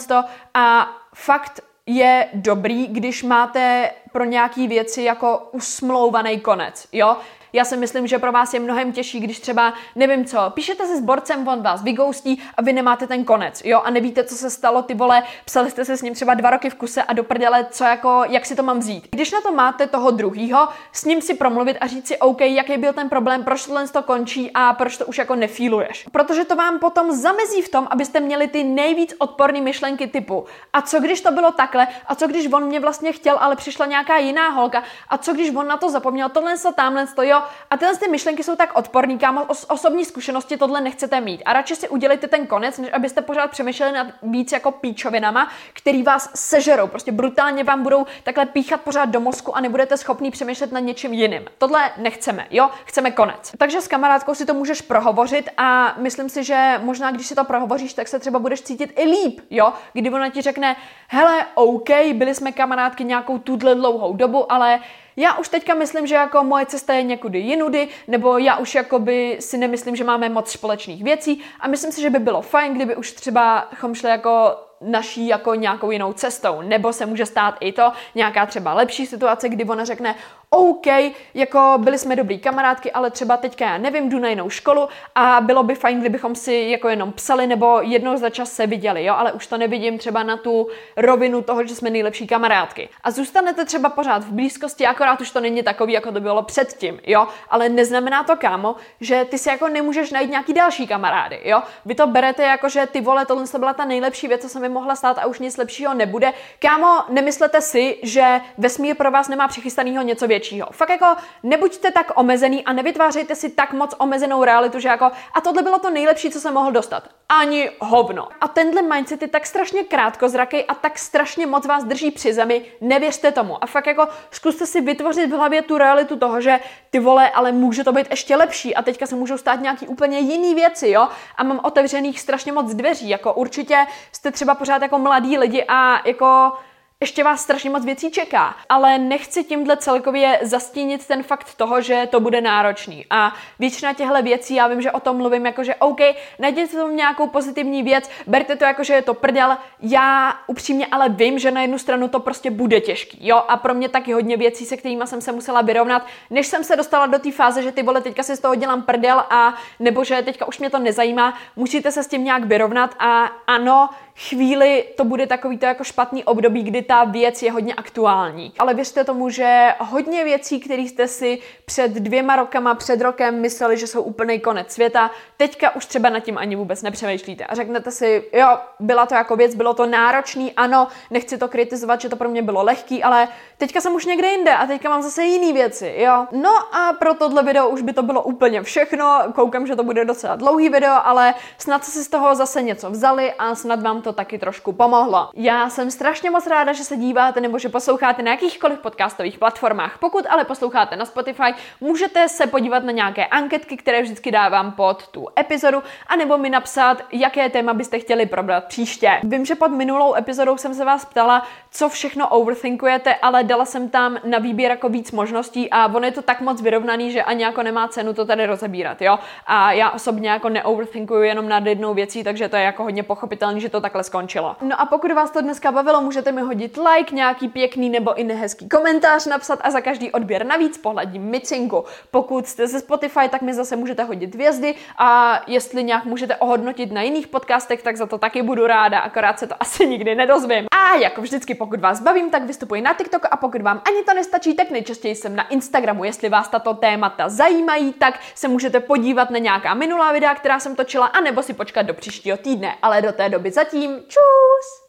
a 0.55 0.89
fakt 1.15 1.61
je 1.91 2.27
dobrý, 2.35 2.87
když 2.87 3.23
máte 3.23 3.91
pro 4.13 4.25
nějaký 4.25 4.69
věci 4.69 5.03
jako 5.03 5.49
usmlouvaný 5.53 6.41
konec, 6.41 6.89
jo? 6.93 7.17
Já 7.53 7.65
si 7.65 7.77
myslím, 7.77 8.07
že 8.07 8.19
pro 8.19 8.33
vás 8.33 8.55
je 8.55 8.61
mnohem 8.61 8.93
těžší, 8.93 9.21
když 9.21 9.41
třeba, 9.41 9.75
nevím 9.97 10.25
co, 10.25 10.39
píšete 10.51 10.87
se 10.87 10.97
s 10.97 11.01
borcem, 11.01 11.49
on 11.49 11.63
vás 11.63 11.83
vygoustí 11.83 12.43
a 12.57 12.63
vy 12.63 12.73
nemáte 12.73 13.07
ten 13.07 13.25
konec, 13.25 13.63
jo, 13.65 13.81
a 13.85 13.91
nevíte, 13.91 14.25
co 14.25 14.35
se 14.35 14.51
stalo, 14.51 14.83
ty 14.83 14.95
vole, 14.95 15.23
psali 15.45 15.71
jste 15.71 15.85
se 15.85 15.97
s 15.97 16.03
ním 16.03 16.15
třeba 16.15 16.35
dva 16.35 16.51
roky 16.51 16.71
v 16.71 16.75
kuse 16.75 17.03
a 17.03 17.13
do 17.13 17.25
prdele, 17.25 17.67
co 17.71 17.85
jako, 17.85 18.25
jak 18.29 18.47
si 18.47 18.57
to 18.57 18.63
mám 18.63 18.79
vzít. 18.79 19.09
Když 19.11 19.33
na 19.33 19.41
to 19.41 19.53
máte 19.53 19.87
toho 19.87 20.11
druhýho, 20.11 20.69
s 20.93 21.05
ním 21.05 21.23
si 21.23 21.35
promluvit 21.35 21.77
a 21.81 21.87
říct 21.87 22.09
si, 22.09 22.19
OK, 22.19 22.41
jaký 22.41 22.77
byl 22.77 22.93
ten 22.93 23.09
problém, 23.09 23.45
proč 23.45 23.67
tohle 23.67 23.89
to 23.89 24.03
končí 24.03 24.51
a 24.55 24.73
proč 24.73 24.97
to 24.97 25.07
už 25.07 25.19
jako 25.19 25.35
nefíluješ. 25.35 26.07
Protože 26.13 26.45
to 26.45 26.57
vám 26.57 26.79
potom 26.79 27.13
zamezí 27.13 27.63
v 27.63 27.69
tom, 27.69 27.87
abyste 27.91 28.21
měli 28.21 28.49
ty 28.49 28.65
nejvíc 28.65 29.15
odporné 29.19 29.61
myšlenky 29.61 30.07
typu, 30.07 30.45
a 30.73 30.83
co 30.83 31.01
když 31.01 31.21
to 31.21 31.31
bylo 31.31 31.53
takhle, 31.53 31.89
a 32.07 32.15
co 32.15 32.27
když 32.27 32.53
on 32.53 32.65
mě 32.65 32.81
vlastně 32.81 33.13
chtěl, 33.13 33.37
ale 33.41 33.57
přišla 33.57 33.87
nějaká 33.87 34.17
jiná 34.19 34.49
holka, 34.49 34.83
a 35.09 35.19
co 35.19 35.33
když 35.33 35.55
on 35.55 35.69
na 35.69 35.77
to 35.77 35.91
zapomněl, 35.91 36.29
tohle 36.29 36.59
to, 36.59 36.73
tamhle 36.73 37.07
to, 37.07 37.23
jo, 37.23 37.38
a 37.71 37.77
tyhle 37.77 37.97
ty 37.97 38.09
myšlenky 38.09 38.45
jsou 38.45 38.57
tak 38.57 38.79
odporný, 38.79 39.19
kámo, 39.19 39.45
os- 39.45 39.75
osobní 39.75 40.05
zkušenosti 40.05 40.57
tohle 40.57 40.81
nechcete 40.81 41.21
mít. 41.21 41.43
A 41.45 41.53
radši 41.53 41.77
si 41.77 41.89
udělejte 41.89 42.29
ten 42.29 42.47
konec, 42.47 42.79
než 42.79 42.93
abyste 42.93 43.23
pořád 43.23 43.51
přemýšleli 43.51 43.93
nad 43.93 44.07
víc 44.23 44.53
jako 44.53 44.71
píčovinama, 44.71 45.49
který 45.73 46.03
vás 46.03 46.31
sežerou. 46.35 46.87
Prostě 46.87 47.13
brutálně 47.13 47.65
vám 47.65 47.83
budou 47.83 48.07
takhle 48.23 48.47
píchat 48.47 48.81
pořád 48.81 49.05
do 49.05 49.21
mozku 49.21 49.57
a 49.57 49.61
nebudete 49.61 49.97
schopný 49.97 50.31
přemýšlet 50.31 50.73
nad 50.73 50.81
něčím 50.81 51.13
jiným. 51.13 51.45
Tohle 51.59 51.91
nechceme, 51.97 52.47
jo? 52.51 52.71
Chceme 52.85 53.11
konec. 53.11 53.53
Takže 53.59 53.81
s 53.81 53.89
kamarádkou 53.89 54.35
si 54.35 54.47
to 54.47 54.55
můžeš 54.55 54.81
prohovořit 54.81 55.49
a 55.57 55.95
myslím 55.99 56.29
si, 56.29 56.45
že 56.45 56.81
možná, 56.83 57.11
když 57.11 57.27
si 57.27 57.35
to 57.35 57.45
prohovoříš, 57.45 57.95
tak 57.95 58.09
se 58.09 58.19
třeba 58.19 58.39
budeš 58.39 58.63
cítit 58.63 58.93
i 58.97 59.05
líp, 59.05 59.41
jo? 59.51 59.73
Kdy 59.93 60.11
ona 60.11 60.29
ti 60.29 60.43
řekne, 60.43 60.77
hele, 61.09 61.47
OK, 61.55 61.91
byli 62.13 62.35
jsme 62.35 62.53
kamarádky 62.53 63.05
nějakou 63.05 63.39
tuhle 63.39 63.75
dlouhou 63.75 64.13
dobu, 64.17 64.53
ale 64.53 64.81
já 65.19 65.39
už 65.39 65.49
teďka 65.49 65.75
myslím, 65.75 66.07
že 66.07 66.15
jako 66.15 66.45
moje 66.45 66.67
cesta 66.67 66.95
je 66.95 67.03
někudy 67.03 67.39
jinudy, 67.39 67.89
nebo 68.09 68.39
já 68.39 68.57
už 68.57 68.75
jakoby 68.75 69.37
si 69.41 69.59
nemyslím, 69.59 69.97
že 69.97 70.05
máme 70.05 70.29
moc 70.29 70.51
společných 70.51 71.05
věcí 71.05 71.43
a 71.61 71.69
myslím 71.69 71.93
si, 71.93 72.01
že 72.01 72.11
by 72.11 72.19
bylo 72.19 72.43
fajn, 72.43 72.75
kdyby 72.75 72.97
už 72.97 73.13
třeba 73.13 73.69
šli 73.93 74.09
jako 74.09 74.57
naší 74.81 75.27
jako 75.27 75.55
nějakou 75.55 75.91
jinou 75.91 76.13
cestou. 76.13 76.63
Nebo 76.63 76.93
se 76.93 77.07
může 77.07 77.27
stát 77.27 77.55
i 77.61 77.73
to, 77.73 77.93
nějaká 78.15 78.47
třeba 78.47 78.75
lepší 78.75 79.07
situace, 79.07 79.49
kdy 79.49 79.65
ona 79.65 79.85
řekne, 79.85 80.15
OK, 80.51 80.87
jako 81.35 81.75
byli 81.79 81.99
jsme 81.99 82.17
dobrý 82.17 82.39
kamarádky, 82.39 82.93
ale 82.93 83.11
třeba 83.11 83.37
teďka 83.37 83.65
já 83.65 83.79
nevím, 83.79 84.09
jdu 84.09 84.19
na 84.19 84.29
jinou 84.29 84.51
školu 84.51 84.89
a 85.15 85.41
bylo 85.41 85.63
by 85.63 85.75
fajn, 85.75 86.01
kdybychom 86.01 86.35
si 86.35 86.55
jako 86.71 86.89
jenom 86.89 87.13
psali 87.13 87.47
nebo 87.47 87.81
jednou 87.81 88.17
za 88.17 88.31
čas 88.31 88.53
se 88.53 88.67
viděli, 88.67 89.05
jo, 89.05 89.15
ale 89.15 89.33
už 89.33 89.47
to 89.47 89.59
nevidím 89.59 89.99
třeba 89.99 90.23
na 90.23 90.37
tu 90.37 90.69
rovinu 90.97 91.43
toho, 91.43 91.67
že 91.67 91.75
jsme 91.75 91.91
nejlepší 91.91 92.27
kamarádky. 92.27 92.89
A 93.05 93.11
zůstanete 93.11 93.65
třeba 93.65 93.89
pořád 93.89 94.25
v 94.25 94.33
blízkosti, 94.33 94.87
akorát 94.87 95.21
už 95.21 95.31
to 95.31 95.41
není 95.41 95.63
takový, 95.63 95.93
jako 95.93 96.13
to 96.13 96.21
bylo 96.21 96.43
předtím, 96.43 97.01
jo, 97.07 97.29
ale 97.51 97.69
neznamená 97.69 98.23
to, 98.25 98.37
kámo, 98.37 98.77
že 99.01 99.25
ty 99.25 99.39
si 99.39 99.49
jako 99.49 99.69
nemůžeš 99.69 100.11
najít 100.11 100.31
nějaký 100.31 100.53
další 100.53 100.87
kamarády, 100.87 101.41
jo. 101.45 101.63
Vy 101.85 101.95
to 101.95 102.07
berete 102.07 102.43
jako, 102.43 102.69
že 102.69 102.87
ty 102.87 103.01
vole, 103.01 103.27
tohle 103.27 103.45
byla 103.59 103.75
ta 103.75 103.85
nejlepší 103.85 104.29
věc, 104.29 104.43
co 104.43 104.49
se 104.49 104.61
mi 104.61 104.69
mohla 104.69 104.97
stát 104.97 105.19
a 105.19 105.27
už 105.27 105.39
nic 105.39 105.57
lepšího 105.57 105.95
nebude. 105.95 106.33
Kámo, 106.59 107.05
nemyslete 107.09 107.61
si, 107.61 107.99
že 108.03 108.41
vesmír 108.59 108.97
pro 108.97 109.11
vás 109.11 109.29
nemá 109.29 109.49
přichystanýho 109.49 110.03
něco 110.03 110.27
většího 110.27 110.38
většího. 110.39 110.69
Fakt 110.73 110.91
jako 110.91 111.07
nebuďte 111.43 111.91
tak 111.91 112.13
omezený 112.15 112.65
a 112.65 112.73
nevytvářejte 112.73 113.35
si 113.35 113.51
tak 113.51 113.73
moc 113.73 113.95
omezenou 113.99 114.45
realitu, 114.45 114.79
že 114.79 114.89
jako 114.89 115.11
a 115.35 115.41
tohle 115.41 115.63
bylo 115.63 115.79
to 115.79 115.91
nejlepší, 115.91 116.31
co 116.31 116.41
se 116.41 116.51
mohl 116.51 116.73
dostat. 116.73 117.09
Ani 117.29 117.71
hovno. 117.79 118.29
A 118.41 118.49
tenhle 118.49 118.83
mindset 118.83 119.23
je 119.23 119.29
tak 119.29 119.47
strašně 119.47 119.85
krátkozraký 119.85 120.65
a 120.65 120.75
tak 120.75 120.99
strašně 120.99 121.47
moc 121.47 121.67
vás 121.67 121.85
drží 121.85 122.11
při 122.11 122.33
zemi, 122.33 122.65
nevěřte 122.81 123.33
tomu. 123.33 123.65
A 123.65 123.67
fakt 123.67 123.87
jako 123.87 124.09
zkuste 124.31 124.67
si 124.67 124.81
vytvořit 124.81 125.31
v 125.31 125.37
hlavě 125.37 125.63
tu 125.63 125.79
realitu 125.79 126.17
toho, 126.17 126.41
že 126.41 126.61
ty 126.91 126.99
vole, 126.99 127.31
ale 127.31 127.53
může 127.53 127.85
to 127.85 127.93
být 127.93 128.07
ještě 128.11 128.37
lepší 128.37 128.75
a 128.75 128.83
teďka 128.83 129.07
se 129.07 129.15
můžou 129.15 129.39
stát 129.39 129.61
nějaký 129.61 129.87
úplně 129.87 130.19
jiný 130.19 130.55
věci, 130.55 130.89
jo? 130.89 131.09
A 131.37 131.45
mám 131.45 131.61
otevřených 131.63 132.21
strašně 132.21 132.53
moc 132.53 132.75
dveří, 132.75 133.09
jako 133.09 133.33
určitě 133.33 133.87
jste 134.13 134.31
třeba 134.31 134.55
pořád 134.55 134.83
jako 134.83 134.99
mladí 134.99 135.39
lidi 135.39 135.65
a 135.69 136.09
jako 136.09 136.53
ještě 137.01 137.25
vás 137.25 137.43
strašně 137.43 137.71
moc 137.71 137.85
věcí 137.85 138.11
čeká, 138.11 138.57
ale 138.69 138.99
nechci 138.99 139.45
tímhle 139.45 139.77
celkově 139.77 140.39
zastínit 140.43 141.07
ten 141.07 141.23
fakt 141.23 141.55
toho, 141.55 141.81
že 141.81 142.09
to 142.11 142.21
bude 142.21 142.41
náročný. 142.41 143.07
A 143.11 143.35
většina 143.59 143.93
těchto 143.93 144.23
věcí, 144.23 144.55
já 144.55 144.69
vím, 144.69 144.83
že 144.83 144.93
o 144.93 145.01
tom 145.01 145.17
mluvím, 145.17 145.47
jako 145.47 145.65
že 145.65 145.75
OK, 145.75 145.99
najděte 146.39 146.77
tomu 146.77 146.95
nějakou 146.95 147.27
pozitivní 147.27 147.83
věc, 147.83 148.11
berte 148.27 148.57
to 148.57 148.65
jako, 148.65 148.85
že 148.85 148.95
je 148.95 149.03
to 149.03 149.15
prdel. 149.15 149.57
Já 149.81 150.35
upřímně 150.47 150.87
ale 150.87 151.09
vím, 151.09 151.39
že 151.39 151.51
na 151.51 151.63
jednu 151.63 151.79
stranu 151.79 152.09
to 152.09 152.21
prostě 152.21 152.51
bude 152.51 152.81
těžký, 152.81 153.27
jo, 153.27 153.37
a 153.49 153.57
pro 153.57 153.75
mě 153.75 153.89
taky 153.89 154.13
hodně 154.13 154.37
věcí, 154.37 154.67
se 154.67 154.77
kterými 154.77 155.07
jsem 155.07 155.21
se 155.21 155.33
musela 155.33 155.63
vyrovnat, 155.63 156.07
než 156.31 156.47
jsem 156.47 156.65
se 156.65 156.77
dostala 156.77 157.07
do 157.07 157.19
té 157.19 157.33
fáze, 157.33 157.63
že 157.63 157.73
ty 157.73 157.83
vole, 157.83 158.01
teďka 158.01 158.23
si 158.23 158.37
z 158.37 158.41
toho 158.41 158.55
dělám 158.55 158.83
prdel 158.83 159.25
a 159.31 159.55
nebo 159.81 160.05
že 160.05 160.23
teďka 160.23 160.49
už 160.49 160.59
mě 160.59 160.71
to 160.71 160.79
nezajímá, 160.79 161.35
musíte 161.57 161.93
se 161.93 162.03
s 162.03 162.09
tím 162.09 162.25
nějak 162.25 162.45
vyrovnat 162.45 162.95
a 162.99 163.25
ano, 163.47 163.89
chvíli 164.19 164.85
to 164.97 165.05
bude 165.05 165.27
takový 165.27 165.59
to 165.59 165.67
jako 165.67 165.85
špatný 165.85 166.25
období, 166.25 166.63
kdy 166.63 166.83
ta 166.83 167.05
věc 167.05 167.43
je 167.43 167.53
hodně 167.53 167.75
aktuální. 167.75 168.53
Ale 168.59 168.75
věřte 168.75 169.05
tomu, 169.05 169.31
že 169.31 169.75
hodně 169.79 170.25
věcí, 170.25 170.61
které 170.61 170.83
jste 170.83 171.09
si 171.09 171.39
před 171.65 171.91
dvěma 171.91 172.37
rokama, 172.37 172.75
před 172.75 173.01
rokem 173.01 173.41
mysleli, 173.41 173.77
že 173.77 173.87
jsou 173.87 174.03
úplný 174.03 174.41
konec 174.41 174.73
světa, 174.73 175.11
teďka 175.37 175.75
už 175.77 175.87
třeba 175.87 176.09
nad 176.11 176.21
tím 176.21 176.39
ani 176.39 176.57
vůbec 176.57 176.83
nepřemýšlíte. 176.83 177.45
A 177.45 177.55
řeknete 177.55 177.91
si, 177.91 178.25
jo, 178.33 178.59
byla 178.81 179.07
to 179.07 179.15
jako 179.15 179.37
věc, 179.37 179.55
bylo 179.55 179.75
to 179.75 179.87
náročný, 179.87 180.53
ano, 180.53 180.89
nechci 181.11 181.39
to 181.39 181.49
kritizovat, 181.49 182.01
že 182.01 182.09
to 182.09 182.17
pro 182.17 182.29
mě 182.29 182.43
bylo 182.43 182.63
lehký, 182.63 183.03
ale 183.03 183.29
teďka 183.59 183.81
jsem 183.81 183.95
už 183.95 184.07
někde 184.07 184.29
jinde 184.29 184.55
a 184.55 184.67
teďka 184.67 184.89
mám 184.89 185.03
zase 185.03 185.25
jiné 185.25 185.53
věci, 185.53 185.95
jo. 185.97 186.27
No 186.33 186.51
a 186.75 186.93
pro 186.93 187.15
tohle 187.15 187.43
video 187.43 187.69
už 187.69 187.83
by 187.83 187.93
to 187.93 188.03
bylo 188.03 188.23
úplně 188.23 188.63
všechno. 188.63 189.23
Koukám, 189.35 189.67
že 189.67 189.77
to 189.77 189.85
bude 189.85 190.05
docela 190.05 190.37
dlouhý 190.37 190.69
video, 190.69 190.95
ale 191.05 191.35
snad 191.59 191.85
si 191.85 192.05
z 192.05 192.09
toho 192.09 192.35
zase 192.35 192.63
něco 192.63 192.91
vzali 192.91 193.33
a 193.33 193.55
snad 193.55 193.83
vám 193.83 194.03
to 194.03 194.08
to 194.09 194.13
taky 194.13 194.39
trošku 194.39 194.73
pomohlo. 194.73 195.31
Já 195.35 195.71
jsem 195.71 195.91
strašně 195.91 196.31
moc 196.31 196.47
ráda, 196.47 196.73
že 196.73 196.85
se 196.85 196.97
díváte 196.97 197.41
nebo 197.41 197.59
že 197.59 197.69
posloucháte 197.69 198.23
na 198.23 198.31
jakýchkoliv 198.31 198.79
podcastových 198.79 199.39
platformách. 199.39 199.99
Pokud 199.99 200.27
ale 200.29 200.45
posloucháte 200.45 200.97
na 200.97 201.05
Spotify, 201.05 201.55
můžete 201.81 202.29
se 202.29 202.47
podívat 202.47 202.85
na 202.85 202.93
nějaké 202.93 203.27
anketky, 203.27 203.77
které 203.77 204.03
vždycky 204.03 204.31
dávám 204.31 204.73
pod 204.73 205.09
tu 205.09 205.27
epizodu, 205.39 205.83
anebo 206.07 206.39
mi 206.39 206.51
napsat, 206.51 207.03
jaké 207.13 207.49
téma 207.49 207.75
byste 207.75 207.99
chtěli 207.99 208.27
probrat 208.27 208.65
příště. 208.65 209.21
Vím, 209.23 209.45
že 209.45 209.55
pod 209.55 209.69
minulou 209.69 210.15
epizodou 210.15 210.57
jsem 210.57 210.75
se 210.75 210.85
vás 210.85 211.05
ptala, 211.05 211.47
co 211.71 211.89
všechno 211.89 212.29
overthinkujete, 212.29 213.15
ale 213.15 213.45
dala 213.45 213.65
jsem 213.65 213.89
tam 213.89 214.19
na 214.25 214.39
výběr 214.39 214.71
jako 214.71 214.89
víc 214.89 215.13
možností 215.13 215.71
a 215.71 215.87
ono 215.87 216.07
je 216.07 216.13
to 216.13 216.23
tak 216.23 216.41
moc 216.41 216.63
vyrovnaný, 216.63 217.13
že 217.13 217.23
ani 217.23 217.45
jako 217.45 217.63
nemá 217.63 217.89
cenu 217.89 218.15
to 218.15 218.25
tady 218.25 218.47
rozebírat, 218.47 219.03
jo. 219.03 219.19
A 219.47 219.73
já 219.73 219.91
osobně 219.91 220.31
jako 220.31 220.49
neoverthinkuju 220.49 221.23
jenom 221.23 221.49
nad 221.49 221.67
jednou 221.67 221.95
věcí, 221.95 222.25
takže 222.25 222.49
to 222.49 222.57
je 222.57 222.63
jako 222.63 222.83
hodně 222.83 223.03
pochopitelný, 223.03 223.61
že 223.61 223.69
to 223.69 223.81
takhle 223.81 223.98
takhle 223.99 224.05
skončilo. 224.05 224.57
No 224.63 224.81
a 224.81 224.87
pokud 224.87 225.13
vás 225.13 225.31
to 225.31 225.41
dneska 225.41 225.73
bavilo, 225.73 226.01
můžete 226.01 226.33
mi 226.33 226.41
hodit 226.41 226.77
like, 226.77 227.15
nějaký 227.15 227.49
pěkný 227.49 227.91
nebo 227.91 228.15
i 228.15 228.25
nehezký 228.25 228.69
komentář 228.69 229.27
napsat 229.27 229.59
a 229.63 229.71
za 229.71 229.81
každý 229.81 230.13
odběr 230.13 230.47
navíc 230.47 230.79
pohledím 230.79 231.23
micinku. 231.23 231.85
Pokud 232.11 232.47
jste 232.47 232.67
ze 232.67 232.81
Spotify, 232.81 233.29
tak 233.31 233.43
mi 233.43 233.55
zase 233.55 233.77
můžete 233.77 234.05
hodit 234.05 234.35
hvězdy 234.35 234.75
a 234.99 235.41
jestli 235.47 235.85
nějak 235.85 236.05
můžete 236.05 236.37
ohodnotit 236.37 236.93
na 236.93 237.03
jiných 237.03 237.27
podcastech, 237.27 237.83
tak 237.83 237.97
za 237.97 238.07
to 238.07 238.19
taky 238.19 238.43
budu 238.43 238.67
ráda, 238.67 238.99
akorát 238.99 239.39
se 239.39 239.47
to 239.47 239.55
asi 239.61 239.87
nikdy 239.87 240.15
nedozvím. 240.15 240.67
A 240.71 240.95
jako 240.95 241.23
vždycky, 241.23 241.55
pokud 241.55 241.81
vás 241.81 242.01
bavím, 242.01 242.31
tak 242.31 242.43
vystupuji 242.43 242.81
na 242.81 242.95
TikTok 242.95 243.27
a 243.31 243.37
pokud 243.37 243.63
vám 243.63 243.83
ani 243.87 244.05
to 244.05 244.15
nestačí, 244.15 244.55
tak 244.55 244.71
nejčastěji 244.71 245.15
jsem 245.15 245.37
na 245.37 245.49
Instagramu. 245.49 246.05
Jestli 246.05 246.29
vás 246.29 246.49
tato 246.49 246.75
témata 246.75 247.29
zajímají, 247.29 247.93
tak 247.93 248.21
se 248.35 248.49
můžete 248.49 248.81
podívat 248.81 249.31
na 249.31 249.39
nějaká 249.39 249.75
minulá 249.75 250.13
videa, 250.13 250.35
která 250.35 250.61
jsem 250.61 250.77
točila, 250.77 251.07
anebo 251.07 251.43
si 251.43 251.55
počkat 251.55 251.83
do 251.83 251.95
příštího 251.95 252.37
týdne. 252.37 252.75
Ale 252.83 253.03
do 253.03 253.13
té 253.13 253.29
doby 253.29 253.51
zatím 253.51 253.88
Tschüss. 254.09 254.85